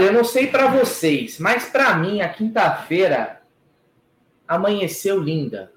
[0.00, 3.42] Olha, eu não sei para vocês, mas para mim a quinta-feira
[4.48, 5.70] amanheceu linda.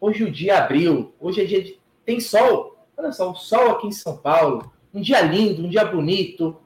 [0.00, 1.80] Hoje o dia abriu, hoje é dia de...
[2.04, 2.86] tem sol.
[2.96, 4.72] Olha só, o sol aqui em São Paulo.
[4.94, 6.56] Um dia lindo, um dia bonito.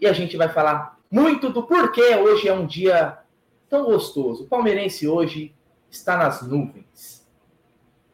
[0.00, 3.18] E a gente vai falar muito do porquê hoje é um dia
[3.68, 4.44] tão gostoso.
[4.44, 5.52] O palmeirense hoje
[5.90, 7.26] está nas nuvens.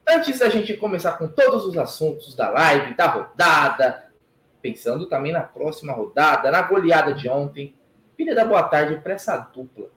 [0.09, 4.11] Antes da gente começar com todos os assuntos da live, da rodada,
[4.63, 7.75] pensando também na próxima rodada, na goleada de ontem,
[8.17, 9.91] queria dar boa tarde para essa dupla.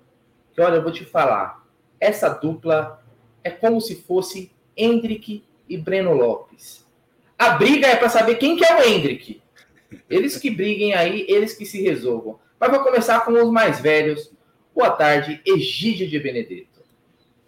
[0.54, 1.66] Que olha, eu vou te falar,
[2.00, 3.04] essa dupla
[3.44, 6.86] é como se fosse Hendrick e Breno Lopes.
[7.38, 9.42] A briga é para saber quem que é o Hendrick.
[10.10, 12.40] Eles que briguem aí, eles que se resolvam.
[12.60, 14.32] Mas vou começar com os mais velhos.
[14.74, 16.82] Boa tarde, Egídio de Benedetto.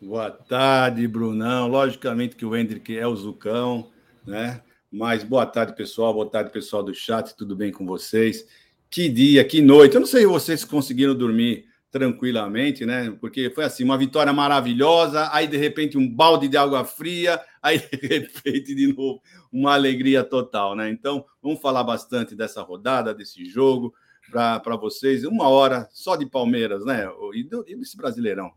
[0.01, 1.67] Boa tarde, Brunão.
[1.67, 3.89] Logicamente que o Hendrick é o Zucão,
[4.25, 4.61] né?
[4.91, 6.13] Mas boa tarde, pessoal.
[6.13, 7.35] Boa tarde, pessoal do chat.
[7.35, 8.47] Tudo bem com vocês?
[8.89, 9.95] Que dia, que noite.
[9.95, 13.15] Eu não sei se vocês conseguiram dormir tranquilamente, né?
[13.19, 17.79] Porque foi assim, uma vitória maravilhosa, aí de repente um balde de água fria, aí
[17.79, 19.21] de repente de novo
[19.51, 20.89] uma alegria total, né?
[20.89, 23.93] Então, vamos falar bastante dessa rodada, desse jogo
[24.31, 25.23] para vocês.
[25.23, 27.09] Uma hora só de Palmeiras, né?
[27.33, 28.51] E, do, e desse Brasileirão.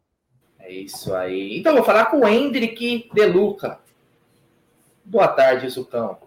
[0.58, 1.58] É isso aí.
[1.58, 3.80] Então, vou falar com o Hendrick De Luca.
[5.04, 6.18] Boa tarde, Zucão.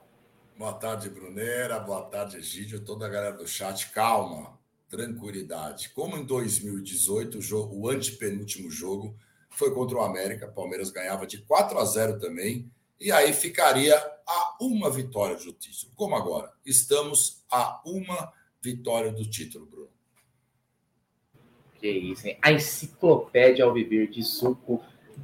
[0.56, 1.80] Boa tarde, Brunera.
[1.80, 2.80] Boa tarde, Egídio.
[2.80, 3.90] Toda a galera do chat.
[3.90, 5.90] Calma, tranquilidade.
[5.90, 9.16] Como em 2018, o, jogo, o antepenúltimo jogo
[9.50, 13.96] foi contra o América, Palmeiras ganhava de 4 a 0 também, e aí ficaria
[14.28, 15.92] a uma vitória do título.
[15.96, 16.52] Como agora?
[16.63, 18.31] Estamos a uma
[18.62, 19.90] vitória do título, Bruno.
[21.80, 22.38] Que isso, hein?
[22.42, 24.84] A enciclopédia ao viver de suco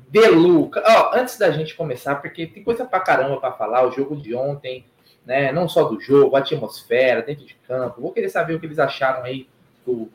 [0.09, 0.83] de Luca.
[1.13, 4.85] Antes da gente começar, porque tem coisa pra caramba para falar, o jogo de ontem,
[5.29, 5.51] né?
[5.51, 8.01] Não só do jogo, a atmosfera, dentro de campo.
[8.01, 9.47] Vou querer saber o que eles acharam aí
[9.85, 10.09] do,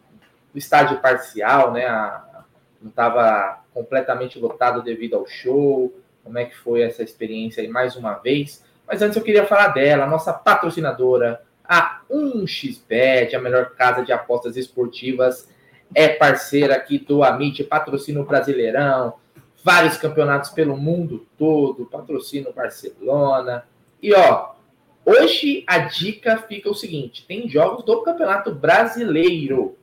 [0.53, 1.87] do estádio parcial, né?
[1.87, 2.43] A,
[2.83, 5.95] não estava completamente lotado devido ao show.
[6.25, 8.65] Como é que foi essa experiência aí mais uma vez?
[8.89, 14.57] Mas antes eu queria falar dela, nossa patrocinadora, a 1xBet, a melhor casa de apostas
[14.57, 15.49] esportivas,
[15.95, 19.15] é parceira aqui do Amit, patrocina o Brasileirão,
[19.63, 23.65] vários campeonatos pelo mundo todo, patrocina o Barcelona.
[24.03, 24.55] E ó,
[25.05, 29.77] hoje a dica fica o seguinte: tem jogos do Campeonato Brasileiro.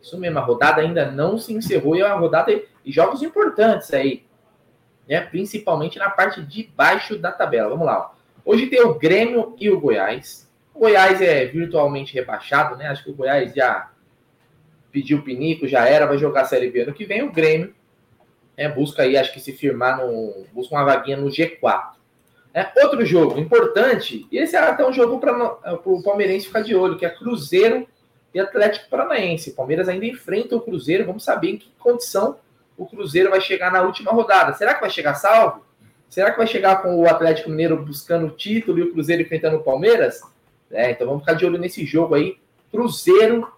[0.00, 2.52] Isso mesmo, a rodada ainda não se encerrou e é uma rodada
[2.84, 4.24] de jogos importantes aí,
[5.08, 5.20] né?
[5.20, 7.68] Principalmente na parte de baixo da tabela.
[7.68, 7.98] Vamos lá.
[7.98, 8.22] Ó.
[8.44, 10.50] Hoje tem o Grêmio e o Goiás.
[10.74, 12.88] O Goiás é virtualmente rebaixado, né?
[12.88, 13.90] Acho que o Goiás já
[14.90, 17.22] pediu o pinico, já era, vai jogar a Série B ano que vem.
[17.22, 17.74] O Grêmio
[18.56, 20.44] é, busca aí, acho que se firmar no.
[20.52, 21.92] busca uma vaguinha no G4.
[22.54, 26.74] É, outro jogo importante, e esse é até um jogo para o Palmeirense ficar de
[26.74, 27.86] olho, que é Cruzeiro
[28.34, 29.50] e Atlético Paranaense.
[29.50, 32.36] O Palmeiras ainda enfrenta o Cruzeiro, vamos saber em que condição
[32.76, 34.52] o Cruzeiro vai chegar na última rodada.
[34.54, 35.64] Será que vai chegar salvo?
[36.08, 39.56] Será que vai chegar com o Atlético Mineiro buscando o título e o Cruzeiro enfrentando
[39.56, 40.20] o Palmeiras?
[40.70, 42.38] É, então vamos ficar de olho nesse jogo aí.
[42.70, 43.50] Cruzeiro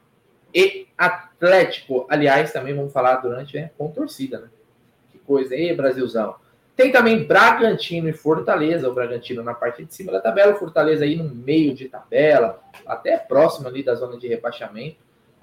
[0.54, 2.06] e Atlético.
[2.08, 4.48] Aliás, também vamos falar durante né, com torcida, né?
[5.10, 6.36] Que coisa aí, Brasilzão.
[6.76, 11.04] Tem também Bragantino e Fortaleza, o Bragantino na parte de cima da tabela, o Fortaleza
[11.04, 14.96] aí no meio de tabela, até próximo ali da zona de rebaixamento,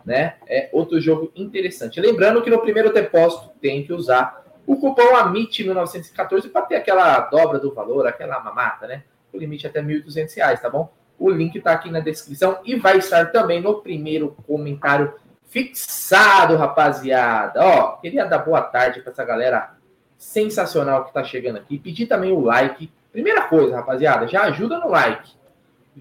[0.06, 0.36] né?
[0.46, 2.02] É outro jogo interessante.
[2.02, 7.60] Lembrando que no primeiro depósito tem que usar o cupom AMIT1914 para ter aquela dobra
[7.60, 9.04] do valor, aquela mamata, né?
[9.32, 10.92] O limite é até R$ 1.200, tá bom?
[11.18, 15.14] O link está aqui na descrição e vai estar também no primeiro comentário
[15.48, 17.64] fixado, rapaziada.
[17.64, 19.81] Ó, queria dar boa tarde para essa galera
[20.22, 21.80] sensacional que está chegando aqui.
[21.80, 22.92] Pedir também o like.
[23.12, 25.32] Primeira coisa, rapaziada, já ajuda no like.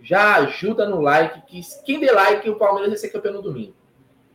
[0.02, 3.75] Já ajuda no like, que quem der like, o Palmeiras vai ser campeão no domingo.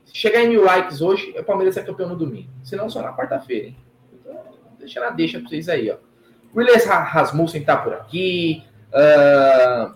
[0.03, 2.49] Se chegar em mil likes hoje, o Palmeiras ser campeão no domingo.
[2.63, 3.77] Se não, só na quarta-feira, hein?
[4.11, 4.35] Então,
[4.77, 5.97] deixa na deixa para vocês aí, ó.
[6.53, 8.63] Willis Rasmussen tá por aqui.
[8.89, 9.95] Uh,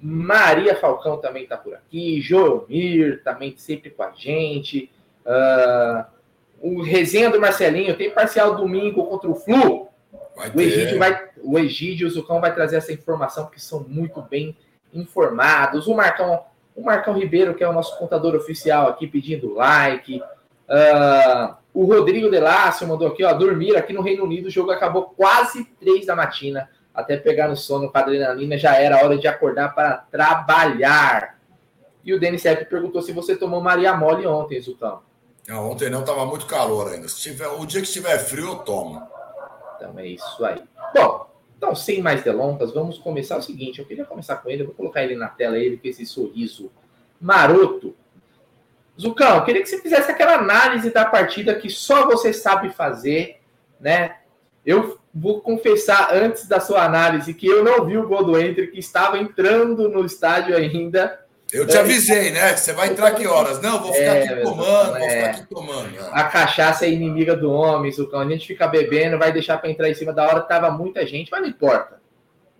[0.00, 4.90] Maria Falcão também está por aqui, Joelmir também sempre com a gente.
[5.24, 6.04] Uh,
[6.60, 9.88] o resenha do Marcelinho tem parcial domingo contra o Flu.
[10.36, 13.84] Vai o Egídio vai, o Egídio e o Zucão vai trazer essa informação porque são
[13.88, 14.56] muito bem
[14.92, 15.86] informados.
[15.86, 16.44] O Marcão,
[16.76, 20.20] o Marcão Ribeiro, que é o nosso contador oficial aqui, pedindo like.
[20.20, 25.14] Uh, o Rodrigo Delácio mandou aqui, ó, dormir aqui no Reino Unido, o jogo acabou
[25.16, 29.28] quase três da matina até pegar no sono com a adrenalina, já era hora de
[29.28, 31.38] acordar para trabalhar.
[32.04, 35.00] E o Denis Sepp perguntou se você tomou Maria Mole ontem, Zutão.
[35.48, 37.08] Não, ontem não, estava muito calor ainda.
[37.08, 39.02] Se tiver, o dia que estiver frio, eu tomo.
[39.76, 40.62] Então é isso aí.
[40.94, 43.78] Bom, então sem mais delongas, vamos começar o seguinte.
[43.78, 46.70] Eu queria começar com ele, eu vou colocar ele na tela, ele com esse sorriso
[47.20, 47.94] maroto.
[49.00, 53.40] Zucão, eu queria que você fizesse aquela análise da partida que só você sabe fazer,
[53.80, 54.16] né?
[54.64, 58.68] Eu vou confessar antes da sua análise que eu não vi o gol do Entre,
[58.68, 61.19] que estava entrando no estádio ainda.
[61.52, 62.56] Eu te avisei, né?
[62.56, 63.60] Você vai entrar que horas?
[63.60, 65.00] Não, vou ficar é, aqui tomando, é.
[65.00, 65.90] vou ficar aqui tomando.
[65.90, 66.10] Né?
[66.12, 68.20] A cachaça é inimiga do homem, Zucão.
[68.20, 71.30] A gente fica bebendo, vai deixar para entrar em cima da hora, tava muita gente,
[71.30, 72.00] mas não importa.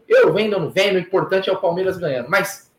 [0.09, 2.29] Eu vendo ou não vendo, o importante é o Palmeiras ganhando.
[2.29, 2.71] Mas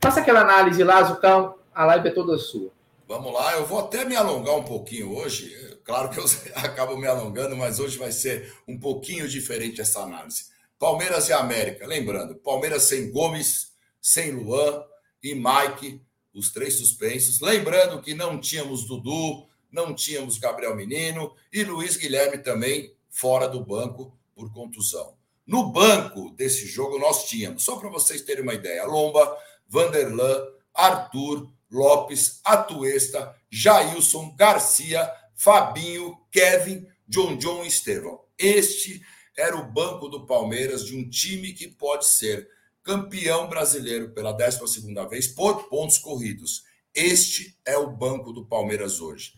[0.00, 2.70] faça aquela análise lá, Zucão, a live é toda sua.
[3.08, 5.52] Vamos lá, eu vou até me alongar um pouquinho hoje.
[5.84, 6.24] Claro que eu
[6.56, 10.46] acabo me alongando, mas hoje vai ser um pouquinho diferente essa análise.
[10.78, 11.86] Palmeiras e América.
[11.86, 14.84] Lembrando, Palmeiras sem Gomes, sem Luan
[15.30, 16.00] e Mike,
[16.32, 17.40] os três suspensos.
[17.40, 23.64] Lembrando que não tínhamos Dudu, não tínhamos Gabriel Menino e Luiz Guilherme também fora do
[23.64, 25.16] banco por contusão.
[25.46, 29.36] No banco desse jogo, nós tínhamos, só para vocês terem uma ideia, Lomba,
[29.68, 30.44] Vanderlan,
[30.74, 38.20] Arthur, Lopes, Atuesta, Jailson, Garcia, Fabinho, Kevin, John John e Estevão.
[38.38, 39.00] Este
[39.36, 42.48] era o banco do Palmeiras de um time que pode ser
[42.86, 46.62] campeão brasileiro pela 12 vez por pontos corridos.
[46.94, 49.32] Este é o banco do Palmeiras hoje.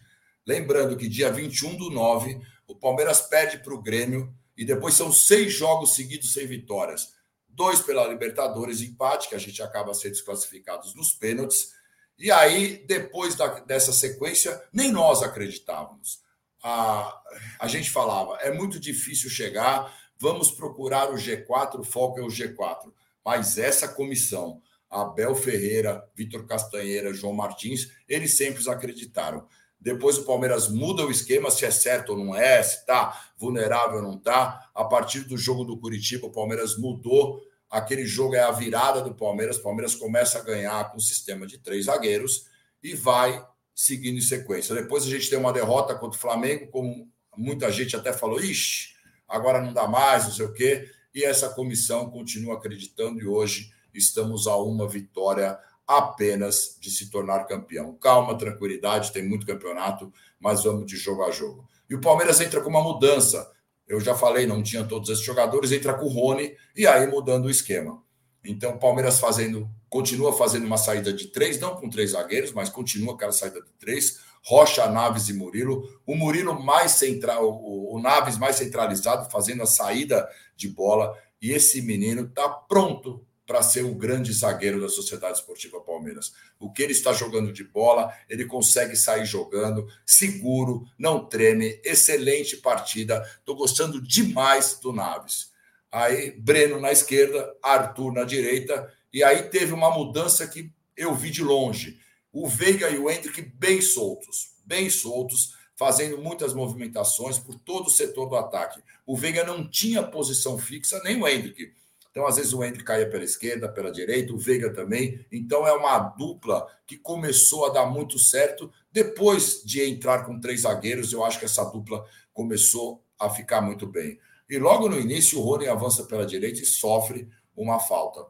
[0.47, 5.11] Lembrando que dia 21 do 9, o Palmeiras perde para o Grêmio e depois são
[5.11, 7.15] seis jogos seguidos sem vitórias.
[7.49, 11.71] Dois pela Libertadores, empate, que a gente acaba sendo desclassificados nos pênaltis.
[12.19, 16.21] E aí, depois da, dessa sequência, nem nós acreditávamos.
[16.63, 17.19] A,
[17.59, 22.29] a gente falava, é muito difícil chegar, vamos procurar o G4, o foco é o
[22.29, 22.93] G4.
[23.29, 29.47] Mas essa comissão, Abel Ferreira, Vitor Castanheira, João Martins, eles sempre acreditaram.
[29.79, 33.99] Depois o Palmeiras muda o esquema, se é certo ou não é, se está vulnerável
[33.99, 34.71] ou não está.
[34.75, 37.39] A partir do jogo do Curitiba, o Palmeiras mudou.
[37.69, 39.59] Aquele jogo é a virada do Palmeiras.
[39.59, 42.47] O Palmeiras começa a ganhar com o sistema de três zagueiros
[42.83, 44.75] e vai seguindo em sequência.
[44.75, 48.95] Depois a gente tem uma derrota contra o Flamengo, como muita gente até falou, ixi,
[49.29, 50.91] agora não dá mais, não sei o quê.
[51.15, 57.45] E essa comissão continua acreditando e hoje estamos a uma vitória apenas de se tornar
[57.45, 57.95] campeão.
[57.95, 61.67] Calma, tranquilidade, tem muito campeonato, mas vamos de jogo a jogo.
[61.89, 63.51] E o Palmeiras entra com uma mudança.
[63.87, 67.47] Eu já falei, não tinha todos esses jogadores, entra com o Rony e aí mudando
[67.47, 68.03] o esquema.
[68.45, 72.69] Então, o Palmeiras fazendo, continua fazendo uma saída de três, não com três zagueiros, mas
[72.69, 74.21] continua aquela saída de três.
[74.45, 76.01] Rocha, Naves e Murilo.
[76.07, 81.17] O Murilo mais central, o, o Naves mais centralizado, fazendo a saída de bola.
[81.41, 86.35] E esse menino está pronto para ser o grande zagueiro da Sociedade Esportiva Palmeiras.
[86.61, 92.59] O que ele está jogando de bola, ele consegue sair jogando, seguro, não treme, excelente
[92.59, 93.27] partida.
[93.39, 95.51] Estou gostando demais do Naves.
[95.91, 101.31] Aí, Breno na esquerda, Arthur na direita, e aí teve uma mudança que eu vi
[101.31, 101.99] de longe.
[102.33, 107.91] O Veiga e o Hendrick bem soltos, bem soltos, fazendo muitas movimentações por todo o
[107.91, 108.83] setor do ataque.
[109.07, 111.73] O Veiga não tinha posição fixa, nem o Hendrick.
[112.11, 115.25] Então, às vezes, o Henrique caía pela esquerda, pela direita, o Veiga também.
[115.31, 118.73] Então, é uma dupla que começou a dar muito certo.
[118.91, 123.87] Depois de entrar com três zagueiros, eu acho que essa dupla começou a ficar muito
[123.87, 124.19] bem.
[124.51, 128.27] E logo no início, o Rony avança pela direita e sofre uma falta.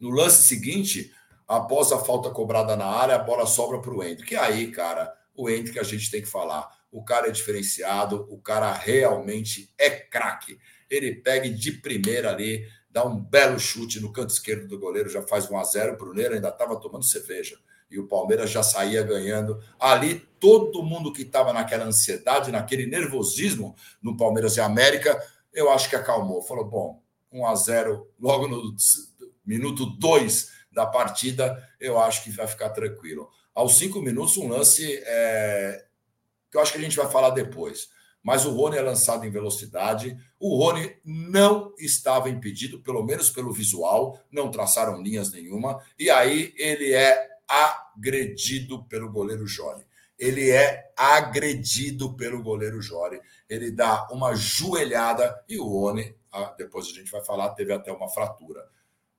[0.00, 1.12] No lance seguinte,
[1.46, 4.34] após a falta cobrada na área, a bola sobra para o Hendrick.
[4.34, 6.68] E aí, cara, o Hendrick a gente tem que falar.
[6.90, 10.58] O cara é diferenciado, o cara realmente é craque.
[10.88, 15.22] Ele pega de primeira ali, dá um belo chute no canto esquerdo do goleiro, já
[15.22, 17.58] faz 1 a 0 O Bruneiro ainda estava tomando cerveja
[17.90, 19.60] e o Palmeiras já saía ganhando.
[19.78, 25.20] Ali, todo mundo que estava naquela ansiedade, naquele nervosismo no Palmeiras e América,
[25.52, 26.42] eu acho que acalmou.
[26.42, 28.74] Falou: bom, 1 a 0 logo no
[29.44, 33.30] minuto 2 da partida, eu acho que vai ficar tranquilo.
[33.54, 35.84] Aos cinco minutos, um lance é...
[36.50, 37.88] que eu acho que a gente vai falar depois
[38.24, 40.16] mas o Rony é lançado em velocidade.
[40.40, 46.54] O Rony não estava impedido, pelo menos pelo visual, não traçaram linhas nenhuma, e aí
[46.56, 49.86] ele é agredido pelo goleiro Jori.
[50.18, 53.20] Ele é agredido pelo goleiro Jori.
[53.46, 56.16] Ele dá uma joelhada e o Rony,
[56.56, 58.66] depois a gente vai falar, teve até uma fratura.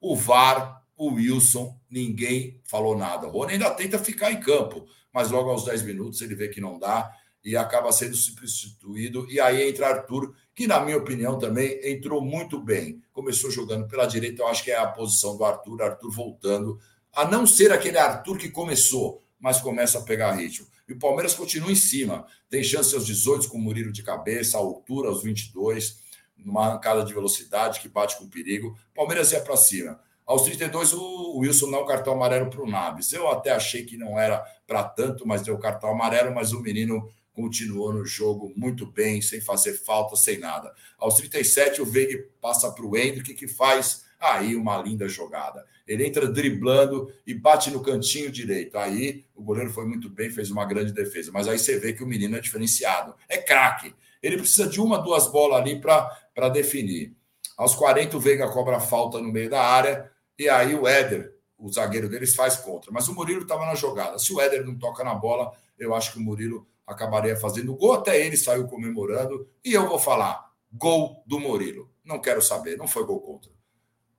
[0.01, 3.27] O VAR, o Wilson, ninguém falou nada.
[3.27, 6.61] O Rony ainda tenta ficar em campo, mas logo aos 10 minutos ele vê que
[6.61, 7.11] não dá
[7.43, 9.29] e acaba sendo substituído.
[9.29, 13.03] E aí entra Arthur, que, na minha opinião, também entrou muito bem.
[13.13, 16.79] Começou jogando pela direita, eu acho que é a posição do Arthur, Arthur voltando,
[17.13, 20.67] a não ser aquele Arthur que começou, mas começa a pegar ritmo.
[20.87, 22.25] E o Palmeiras continua em cima.
[22.49, 25.99] Tem chance aos 18 com o Murilo de cabeça, a altura aos 22,
[26.37, 28.77] numa arrancada de velocidade que bate com perigo.
[28.93, 29.99] Palmeiras ia para cima.
[30.25, 33.13] Aos 32, o Wilson dá o cartão amarelo para o Naves.
[33.13, 36.61] Eu até achei que não era para tanto, mas deu o cartão amarelo, mas o
[36.61, 40.73] menino continuou no jogo muito bem, sem fazer falta, sem nada.
[40.97, 45.63] Aos 37, o Veiga passa para o Hendrick, que faz aí uma linda jogada.
[45.87, 48.77] Ele entra driblando e bate no cantinho direito.
[48.77, 51.31] Aí o goleiro foi muito bem, fez uma grande defesa.
[51.31, 53.13] Mas aí você vê que o menino é diferenciado.
[53.29, 53.93] É craque.
[54.23, 57.15] Ele precisa de uma, duas bolas ali para definir.
[57.55, 60.11] Aos 40, o Veiga cobra falta no meio da área.
[60.37, 62.91] E aí o Éder, o zagueiro deles, faz contra.
[62.91, 64.19] Mas o Murilo estava na jogada.
[64.19, 67.93] Se o Éder não toca na bola, eu acho que o Murilo acabaria fazendo gol.
[67.93, 69.47] Até ele saiu comemorando.
[69.63, 71.89] E eu vou falar: gol do Murilo.
[72.03, 73.51] Não quero saber, não foi gol contra.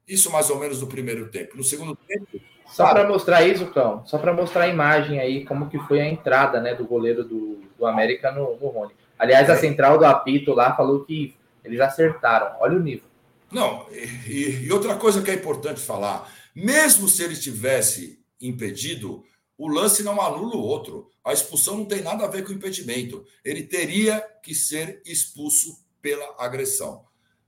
[0.07, 1.57] Isso mais ou menos no primeiro tempo.
[1.57, 2.41] No segundo tempo.
[2.67, 6.09] Só para mostrar isso, Cão, só para mostrar a imagem aí, como que foi a
[6.09, 8.93] entrada né, do goleiro do, do América no, no Rony.
[9.19, 9.53] Aliás, é.
[9.53, 12.57] a central do apito lá falou que eles acertaram.
[12.61, 13.09] Olha o nível.
[13.51, 19.25] Não, e, e outra coisa que é importante falar: mesmo se ele tivesse impedido,
[19.59, 21.11] o lance não anula o outro.
[21.25, 23.25] A expulsão não tem nada a ver com o impedimento.
[23.45, 27.05] Ele teria que ser expulso pela agressão.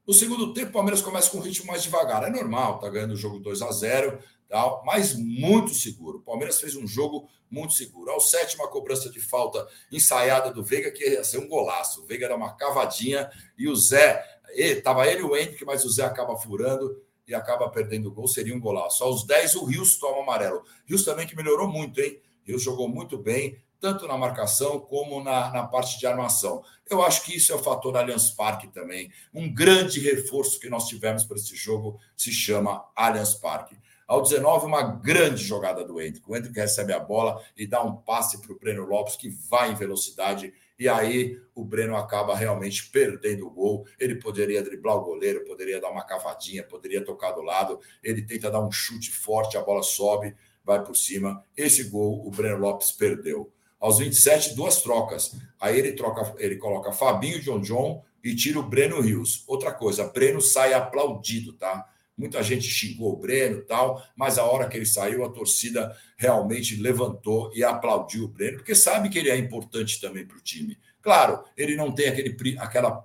[0.06, 2.24] No segundo tempo, o Palmeiras começa com um ritmo mais devagar.
[2.24, 6.18] É normal, tá ganhando o jogo 2 a 0 tal, mas muito seguro.
[6.18, 8.10] O Palmeiras fez um jogo muito seguro.
[8.10, 12.02] Ao sétimo, a cobrança de falta ensaiada do Veiga, que ia ser um golaço.
[12.02, 14.24] O Veiga era uma cavadinha e o Zé,
[14.54, 18.54] estava ele o Henrique, mas o Zé acaba furando e acaba perdendo o gol, seria
[18.54, 19.04] um golaço.
[19.04, 20.62] Aos 10, o Rios toma amarelo.
[20.86, 22.20] Rios também que melhorou muito, hein?
[22.42, 26.64] Rios jogou muito bem, tanto na marcação como na, na parte de armação.
[26.88, 29.12] Eu acho que isso é o fator Allianz Parque também.
[29.32, 33.76] Um grande reforço que nós tivemos para esse jogo se chama Allianz Parque.
[34.06, 36.24] Ao 19, uma grande jogada do Hendrick.
[36.26, 39.70] O Hendrick recebe a bola e dá um passe para o Breno Lopes, que vai
[39.70, 40.54] em velocidade.
[40.78, 43.84] E aí o Breno acaba realmente perdendo o gol.
[43.98, 47.80] Ele poderia driblar o goleiro, poderia dar uma cavadinha, poderia tocar do lado.
[48.02, 51.44] Ele tenta dar um chute forte, a bola sobe, vai por cima.
[51.56, 53.52] Esse gol o Breno Lopes perdeu.
[53.80, 55.34] Aos 27, duas trocas.
[55.60, 59.44] Aí ele troca, ele coloca Fabinho John John e tira o Breno Rios.
[59.48, 61.88] Outra coisa, Breno sai aplaudido, tá?
[62.18, 66.74] Muita gente xingou o Breno tal, mas a hora que ele saiu, a torcida realmente
[66.74, 70.76] levantou e aplaudiu o Breno, porque sabe que ele é importante também para o time.
[71.00, 73.04] Claro, ele não tem aquele, aquela,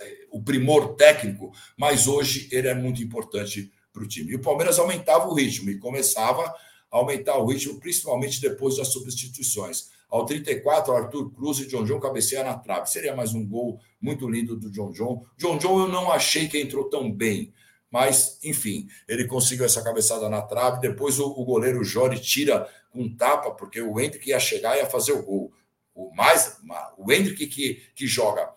[0.00, 4.32] eh, o primor técnico, mas hoje ele é muito importante para o time.
[4.32, 6.42] E o Palmeiras aumentava o ritmo e começava
[6.90, 9.90] a aumentar o ritmo, principalmente depois das substituições.
[10.10, 12.90] Ao 34, Arthur Cruz e John John cabeceia na trave.
[12.90, 15.24] Seria mais um gol muito lindo do John John.
[15.36, 17.52] John John eu não achei que entrou tão bem,
[17.90, 20.80] mas enfim, ele conseguiu essa cabeçada na trave.
[20.80, 24.86] Depois o, o goleiro Jorge tira com tapa, porque o Hendrick ia chegar e ia
[24.86, 25.52] fazer o gol.
[25.94, 26.58] O mais
[26.96, 28.48] o Hendrick que, que joga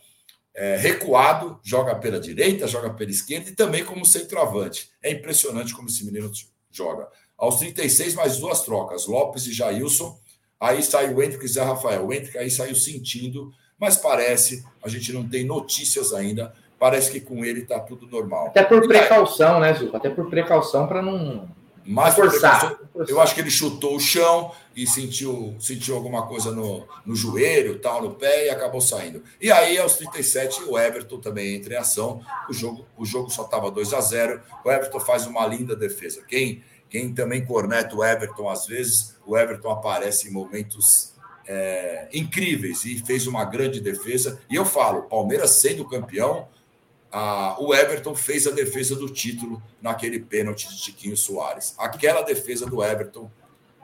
[0.53, 4.91] é, recuado, joga pela direita, joga pela esquerda e também como centroavante.
[5.01, 6.31] É impressionante como esse menino
[6.69, 7.07] joga.
[7.37, 10.21] Aos 36, mais duas trocas, Lopes e Jailson
[10.61, 12.05] Aí saiu o Hendrick e Zé Rafael.
[12.05, 17.21] O Hendrick aí saiu sentindo, mas parece, a gente não tem notícias ainda, parece que
[17.21, 18.47] com ele está tudo normal.
[18.47, 19.95] Até por precaução, né, Zuco?
[19.95, 21.47] Até por precaução para não.
[21.85, 22.75] Mas forçar.
[23.07, 27.77] Eu acho que ele chutou o chão e sentiu, sentiu alguma coisa no, no joelho,
[27.77, 29.21] tal, no pé e acabou saindo.
[29.39, 32.21] E aí, aos 37, o Everton também entra em ação.
[32.49, 36.23] O jogo, o jogo só estava 2 a 0 O Everton faz uma linda defesa.
[36.27, 41.13] Quem quem também corneta o Everton às vezes, o Everton aparece em momentos
[41.47, 44.41] é, incríveis e fez uma grande defesa.
[44.49, 46.49] E eu falo, Palmeiras sendo campeão,
[47.11, 51.75] a, o Everton fez a defesa do título naquele pênalti de Tiquinho Soares.
[51.77, 53.29] Aquela defesa do Everton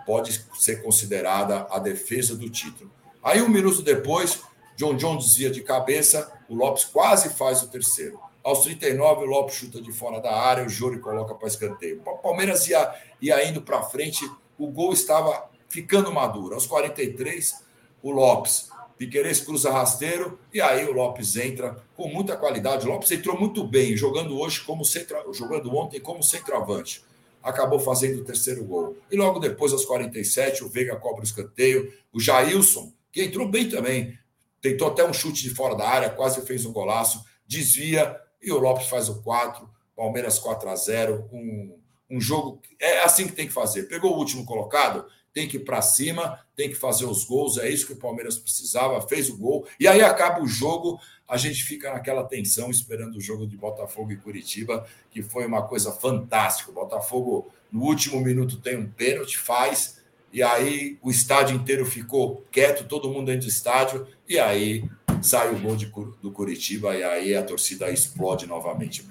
[0.05, 2.89] pode ser considerada a defesa do título.
[3.22, 4.41] Aí, um minuto depois,
[4.77, 8.19] John John desvia de cabeça, o Lopes quase faz o terceiro.
[8.41, 12.01] Aos 39, o Lopes chuta de fora da área, o Júlio coloca para escanteio.
[12.05, 16.53] O Palmeiras ia, ia indo para frente, o gol estava ficando maduro.
[16.53, 17.62] Aos 43,
[18.01, 18.66] o Lopes,
[18.98, 22.88] Piqueires cruza rasteiro, e aí o Lopes entra com muita qualidade.
[22.88, 27.04] O Lopes entrou muito bem, jogando hoje como centro, jogando ontem como centroavante.
[27.44, 28.98] Acabou fazendo o terceiro gol.
[29.12, 31.94] E logo depois, aos 47, o Veiga cobra o escanteio.
[32.12, 34.18] O Jailson, que entrou bem também,
[34.62, 38.58] tentou até um chute de fora da área, quase fez um golaço, desvia, e o
[38.58, 41.77] Lopes faz o 4, Palmeiras 4 a 0 um,
[42.10, 42.62] um jogo.
[42.80, 43.84] É assim que tem que fazer.
[43.84, 45.06] Pegou o último colocado,
[45.38, 47.60] tem que ir para cima, tem que fazer os gols.
[47.60, 49.67] É isso que o Palmeiras precisava, fez o gol.
[49.79, 54.12] E aí acaba o jogo, a gente fica naquela tensão esperando o jogo de Botafogo
[54.12, 56.72] e Curitiba, que foi uma coisa fantástica.
[56.72, 60.01] O Botafogo, no último minuto, tem um pênalti, faz.
[60.34, 64.08] E aí o estádio inteiro ficou quieto, todo mundo dentro do estádio.
[64.27, 64.89] E aí
[65.22, 65.86] sai o gol de,
[66.20, 69.06] do Curitiba e aí a torcida explode novamente.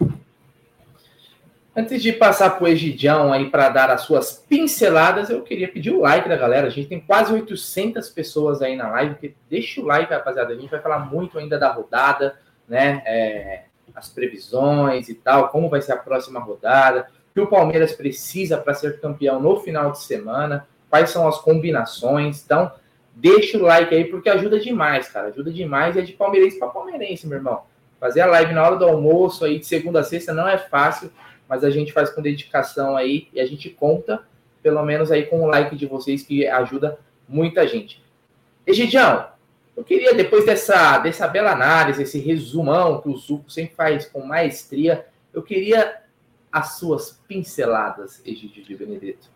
[1.78, 5.90] Antes de passar para o Egidião aí para dar as suas pinceladas, eu queria pedir
[5.90, 6.68] o like da galera.
[6.68, 9.37] A gente tem quase 800 pessoas aí na live.
[9.50, 10.54] Deixa o like, rapaziada.
[10.54, 13.02] A gente vai falar muito ainda da rodada, né?
[13.04, 13.64] É,
[13.95, 18.56] as previsões e tal, como vai ser a próxima rodada, o que o Palmeiras precisa
[18.56, 22.42] para ser campeão no final de semana, quais são as combinações.
[22.42, 22.73] Então,
[23.14, 25.28] deixa o like aí, porque ajuda demais, cara.
[25.28, 27.64] Ajuda demais e é de palmeirense para palmeirense, meu irmão.
[28.00, 31.11] Fazer a live na hora do almoço aí, de segunda a sexta, não é fácil
[31.48, 34.22] mas a gente faz com dedicação aí e a gente conta,
[34.62, 36.98] pelo menos aí com o like de vocês, que ajuda
[37.28, 38.02] muita gente.
[38.66, 39.28] Egidião,
[39.76, 44.24] eu queria, depois dessa, dessa bela análise, esse resumão que o Zuco sempre faz com
[44.24, 46.02] maestria, eu queria
[46.50, 49.28] as suas pinceladas, Egidio de Benedetto.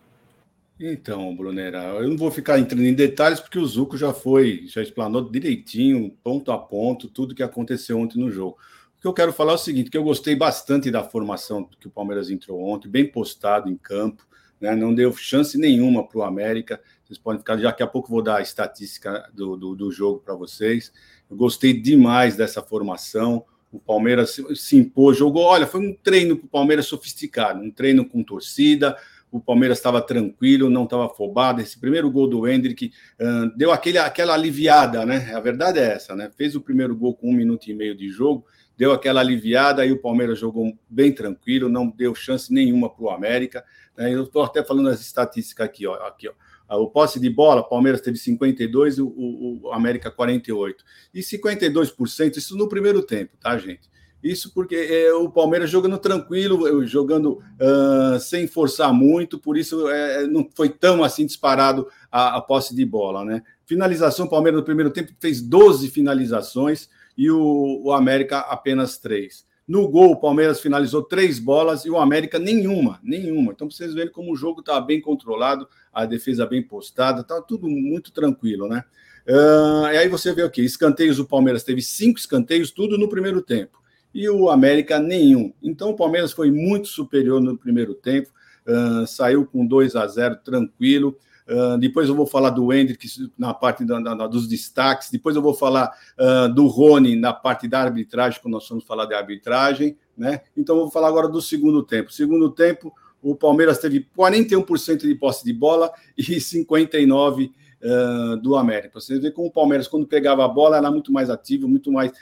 [0.80, 4.80] Então, Brunera, eu não vou ficar entrando em detalhes porque o Zuco já foi, já
[4.80, 8.56] explanou direitinho, ponto a ponto, tudo que aconteceu ontem no jogo.
[9.00, 11.86] O que eu quero falar é o seguinte, que eu gostei bastante da formação que
[11.88, 14.22] o Palmeiras entrou ontem, bem postado em campo,
[14.60, 14.76] né?
[14.76, 16.78] não deu chance nenhuma para o América.
[17.02, 20.34] Vocês podem ficar, daqui a pouco vou dar a estatística do, do, do jogo para
[20.34, 20.92] vocês.
[21.30, 23.42] Eu gostei demais dessa formação.
[23.72, 25.44] O Palmeiras se, se impôs, jogou.
[25.44, 28.94] Olha, foi um treino para o Palmeiras sofisticado, um treino com torcida.
[29.32, 31.62] O Palmeiras estava tranquilo, não estava afobado.
[31.62, 35.32] Esse primeiro gol do Hendrick uh, deu aquele, aquela aliviada, né?
[35.34, 36.30] A verdade é essa, né?
[36.36, 38.44] Fez o primeiro gol com um minuto e meio de jogo
[38.80, 43.10] deu aquela aliviada, aí o Palmeiras jogou bem tranquilo, não deu chance nenhuma para o
[43.10, 43.62] América.
[43.94, 44.14] Né?
[44.14, 46.78] Eu estou até falando as estatísticas aqui, ó, aqui, ó.
[46.78, 50.82] O posse de bola, Palmeiras teve 52, o, o, o América 48.
[51.12, 53.90] E 52%, isso no primeiro tempo, tá, gente?
[54.24, 60.26] Isso porque é, o Palmeiras jogando tranquilo, jogando uh, sem forçar muito, por isso é,
[60.26, 63.42] não foi tão assim disparado a, a posse de bola, né?
[63.66, 66.88] Finalização, o Palmeiras no primeiro tempo fez 12 finalizações,
[67.20, 69.44] e o, o América apenas três.
[69.68, 73.52] No gol, o Palmeiras finalizou três bolas e o América nenhuma, nenhuma.
[73.52, 77.68] Então, vocês verem como o jogo estava bem controlado, a defesa bem postada, estava tudo
[77.68, 78.84] muito tranquilo, né?
[79.28, 80.62] Uh, e aí você vê o que?
[80.62, 83.82] Escanteios, o Palmeiras teve cinco escanteios, tudo no primeiro tempo.
[84.14, 85.52] E o América, nenhum.
[85.62, 88.30] Então, o Palmeiras foi muito superior no primeiro tempo,
[88.66, 91.18] uh, saiu com 2 a 0 tranquilo.
[91.50, 95.10] Uh, depois eu vou falar do Hendrick na parte da, da, dos destaques.
[95.10, 99.06] Depois eu vou falar uh, do Rony na parte da arbitragem, quando nós vamos falar
[99.06, 99.96] de arbitragem.
[100.16, 100.42] Né?
[100.56, 102.12] Então eu vou falar agora do segundo tempo.
[102.12, 109.00] Segundo tempo, o Palmeiras teve 41% de posse de bola e 59% uh, do América.
[109.00, 112.12] Você vê como o Palmeiras, quando pegava a bola, era muito mais ativo, muito mais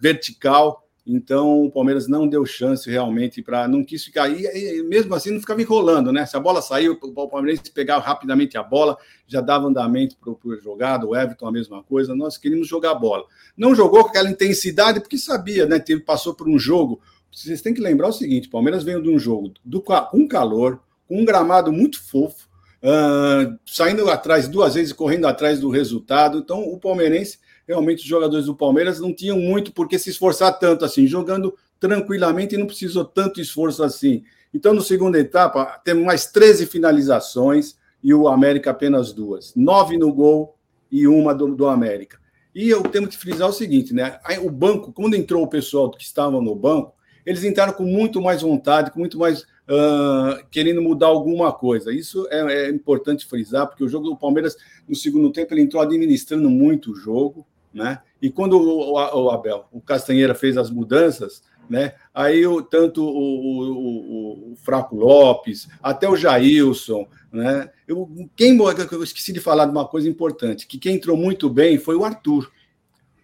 [0.00, 3.66] vertical então o Palmeiras não deu chance realmente para.
[3.66, 4.28] Não quis ficar.
[4.28, 6.26] E, e, mesmo assim não ficava enrolando, né?
[6.26, 10.60] Se a bola saiu, o Palmeiras pegava rapidamente a bola, já dava andamento para o
[10.60, 12.14] jogado, o Everton a mesma coisa.
[12.14, 13.24] Nós queríamos jogar bola.
[13.56, 15.78] Não jogou com aquela intensidade, porque sabia, né?
[15.78, 17.00] Teve, passou por um jogo.
[17.32, 20.80] Vocês têm que lembrar o seguinte: o Palmeiras veio de um jogo do, com calor,
[21.08, 22.46] com um gramado muito fofo,
[22.82, 26.38] uh, saindo atrás duas vezes, correndo atrás do resultado.
[26.38, 27.38] Então, o palmeirense
[27.70, 31.54] realmente os jogadores do Palmeiras não tinham muito por que se esforçar tanto assim, jogando
[31.78, 34.24] tranquilamente e não precisou tanto esforço assim.
[34.52, 39.54] Então, no segunda etapa, temos mais 13 finalizações e o América apenas duas.
[39.54, 40.56] Nove no gol
[40.90, 42.18] e uma do, do América.
[42.52, 44.18] E eu tenho que frisar o seguinte, né?
[44.42, 46.92] O banco, quando entrou o pessoal que estava no banco,
[47.24, 51.94] eles entraram com muito mais vontade, com muito mais uh, querendo mudar alguma coisa.
[51.94, 54.56] Isso é, é, importante frisar, porque o jogo do Palmeiras,
[54.88, 58.00] no segundo tempo, ele entrou administrando muito o jogo, né?
[58.20, 61.94] E quando o, o, o Abel, o Castanheira fez as mudanças, né?
[62.12, 67.70] Aí o, tanto o, o, o, Fraco Lopes, até o Jailson, né?
[67.86, 71.78] Eu, quem eu esqueci de falar de uma coisa importante, que quem entrou muito bem
[71.78, 72.50] foi o Arthur.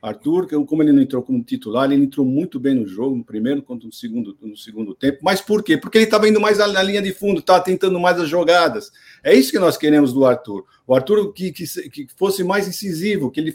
[0.08, 3.60] Arthur, como ele não entrou como titular, ele entrou muito bem no jogo, no primeiro
[3.60, 5.18] quanto no segundo, no segundo tempo.
[5.20, 5.76] Mas por quê?
[5.76, 8.92] Porque ele estava indo mais na linha de fundo, estava tentando mais as jogadas.
[9.24, 10.64] É isso que nós queremos do Arthur.
[10.86, 13.54] O Arthur que, que, que fosse mais incisivo, que ele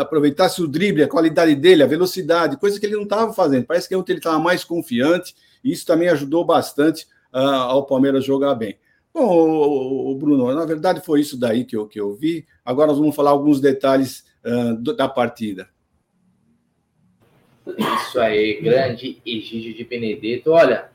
[0.00, 3.64] aproveitasse o drible, a qualidade dele, a velocidade, coisa que ele não estava fazendo.
[3.64, 8.24] Parece que ontem ele estava mais confiante, e isso também ajudou bastante uh, ao Palmeiras
[8.24, 8.76] jogar bem.
[9.14, 12.46] Bom, o, Bruno, na verdade foi isso daí que eu, que eu vi.
[12.64, 15.68] Agora nós vamos falar alguns detalhes uh, da partida.
[17.66, 20.50] Isso aí, grande Egídio de Benedetto.
[20.50, 20.90] Olha,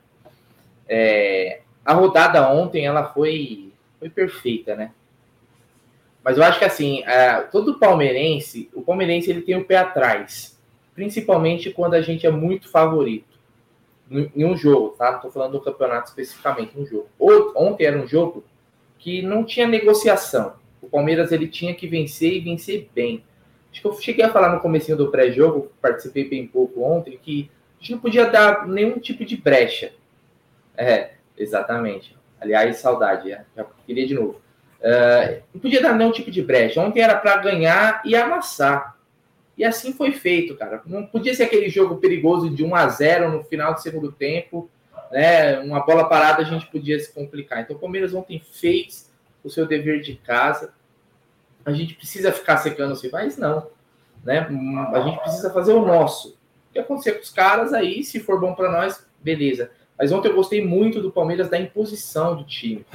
[0.88, 4.92] é, a rodada ontem ela foi, foi perfeita, né?
[6.22, 10.58] Mas eu acho que assim, é, todo palmeirense, o palmeirense ele tem o pé atrás,
[10.94, 13.38] principalmente quando a gente é muito favorito
[14.10, 15.12] em um jogo, tá?
[15.12, 17.08] Não tô falando do campeonato especificamente, um jogo.
[17.54, 18.44] Ontem era um jogo
[18.98, 20.54] que não tinha negociação.
[20.80, 23.22] O Palmeiras ele tinha que vencer e vencer bem.
[23.70, 27.50] Acho que eu cheguei a falar no comecinho do pré-jogo, participei bem pouco ontem, que
[27.78, 29.92] a gente não podia dar nenhum tipo de brecha.
[30.76, 32.16] É, exatamente.
[32.40, 33.44] Aliás, saudade, é.
[33.56, 34.40] já queria de novo.
[34.80, 36.80] Uh, não podia dar nenhum tipo de brecha.
[36.80, 38.96] Ontem era para ganhar e amassar.
[39.56, 40.80] E assim foi feito, cara.
[40.86, 44.70] Não podia ser aquele jogo perigoso de 1 a 0 no final do segundo tempo,
[45.10, 45.58] né?
[45.58, 47.60] Uma bola parada a gente podia se complicar.
[47.60, 50.72] Então o Palmeiras ontem fez o seu dever de casa.
[51.68, 53.36] A gente precisa ficar secando os rivais?
[53.36, 53.66] Não.
[54.24, 54.38] Né?
[54.90, 56.30] A gente precisa fazer o nosso.
[56.30, 59.70] O que acontecer com os caras aí, se for bom para nós, beleza.
[59.98, 62.86] Mas ontem eu gostei muito do Palmeiras da imposição do time.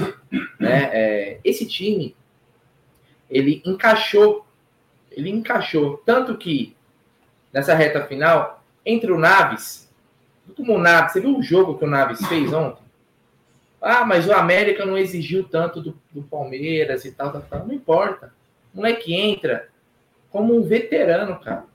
[0.60, 0.90] Né?
[0.92, 2.16] É, esse time,
[3.30, 4.44] ele encaixou,
[5.12, 6.02] ele encaixou.
[6.04, 6.76] Tanto que
[7.52, 9.88] nessa reta final, entre o Naves,
[10.56, 12.82] como o Naves, você viu o jogo que o Naves fez ontem?
[13.80, 17.68] Ah, mas o América não exigiu tanto do, do Palmeiras e tal, tal, tal.
[17.68, 18.34] Não importa.
[18.74, 19.70] O moleque entra
[20.30, 21.66] como um veterano, cara.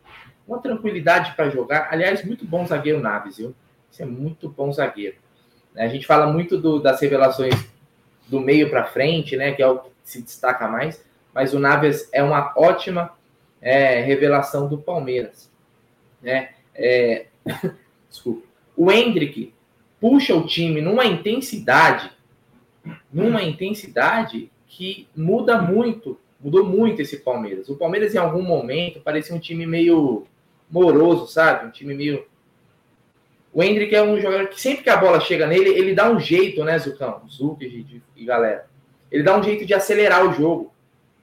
[0.46, 1.88] Uma tranquilidade para jogar.
[1.90, 3.54] Aliás, muito bom zagueiro Naves, viu?
[3.90, 5.16] Isso é muito bom zagueiro.
[5.76, 7.54] A gente fala muito do, das revelações
[8.26, 9.52] do meio para frente, né?
[9.52, 11.04] Que é o que se destaca mais.
[11.32, 13.12] Mas o Naves é uma ótima
[13.60, 15.50] é, revelação do Palmeiras.
[16.22, 16.50] Né?
[16.74, 17.26] É,
[18.08, 18.46] desculpa.
[18.76, 19.52] O Hendrick
[20.00, 22.10] puxa o time numa intensidade,
[23.12, 27.68] numa intensidade que muda muito, mudou muito esse Palmeiras.
[27.68, 30.26] O Palmeiras, em algum momento, parecia um time meio
[30.70, 31.66] moroso, sabe?
[31.66, 32.24] Um time meio
[33.52, 36.20] o Hendrick é um jogador que sempre que a bola chega nele, ele dá um
[36.20, 37.22] jeito, né, Zucão?
[37.28, 38.66] Zuc e, e galera.
[39.10, 40.72] Ele dá um jeito de acelerar o jogo.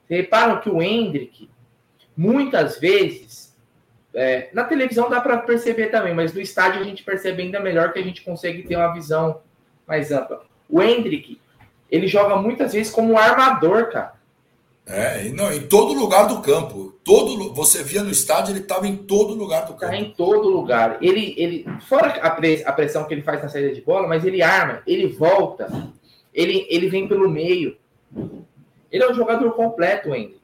[0.10, 1.50] Reparam que o Hendrick,
[2.18, 3.56] muitas vezes,
[4.14, 7.94] é, na televisão dá para perceber também, mas no estádio a gente percebe ainda melhor
[7.94, 9.42] que a gente consegue ter uma visão
[9.88, 10.44] mais ampla.
[10.68, 11.40] O Hendrick,
[11.92, 14.15] ele joga muitas vezes como um armador, cara.
[14.88, 16.94] É, não, em todo lugar do campo.
[17.04, 19.92] Todo, você via no estádio, ele estava em todo lugar do campo.
[19.92, 20.98] Tá em todo lugar.
[21.02, 24.82] Ele, ele fora a, pressão que ele faz na saída de bola, mas ele arma,
[24.86, 25.68] ele volta,
[26.34, 27.78] ele, ele vem pelo meio.
[28.92, 30.36] Ele é um jogador completo, ainda.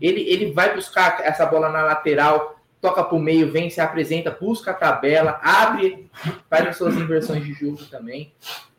[0.00, 4.30] Ele, ele vai buscar essa bola na lateral, toca para o meio, vem, se apresenta,
[4.30, 6.08] busca a tabela, abre,
[6.48, 8.32] faz as suas inversões de jogo também.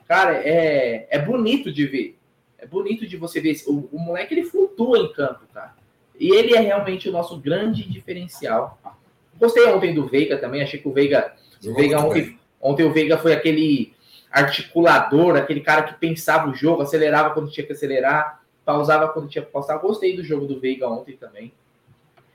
[0.07, 2.16] Cara, é, é bonito de ver.
[2.57, 3.55] É bonito de você ver.
[3.67, 5.75] O, o moleque ele flutua em campo, cara.
[6.19, 8.79] E ele é realmente o nosso grande diferencial.
[9.39, 10.61] Gostei ontem do Veiga também.
[10.61, 11.33] Achei que o Veiga.
[11.63, 13.93] O Veiga ontem, ontem o Veiga foi aquele
[14.31, 19.43] articulador, aquele cara que pensava o jogo, acelerava quando tinha que acelerar, pausava quando tinha
[19.43, 19.79] que pausar.
[19.79, 21.53] Gostei do jogo do Veiga ontem também.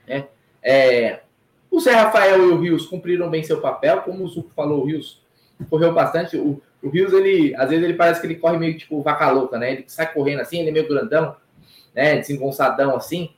[0.07, 0.27] Né?
[0.61, 1.21] É,
[1.69, 4.85] o Zé Rafael e o Rios cumpriram bem seu papel, como o Zuco falou, o
[4.85, 5.21] Rios
[5.69, 6.37] correu bastante.
[6.37, 9.57] O, o Rios, ele, às vezes, ele parece que ele corre meio tipo vaca louca,
[9.57, 9.71] né?
[9.71, 11.35] Ele sai correndo assim, ele é meio grandão,
[11.95, 12.17] né?
[12.17, 13.29] Desengonçadão assim.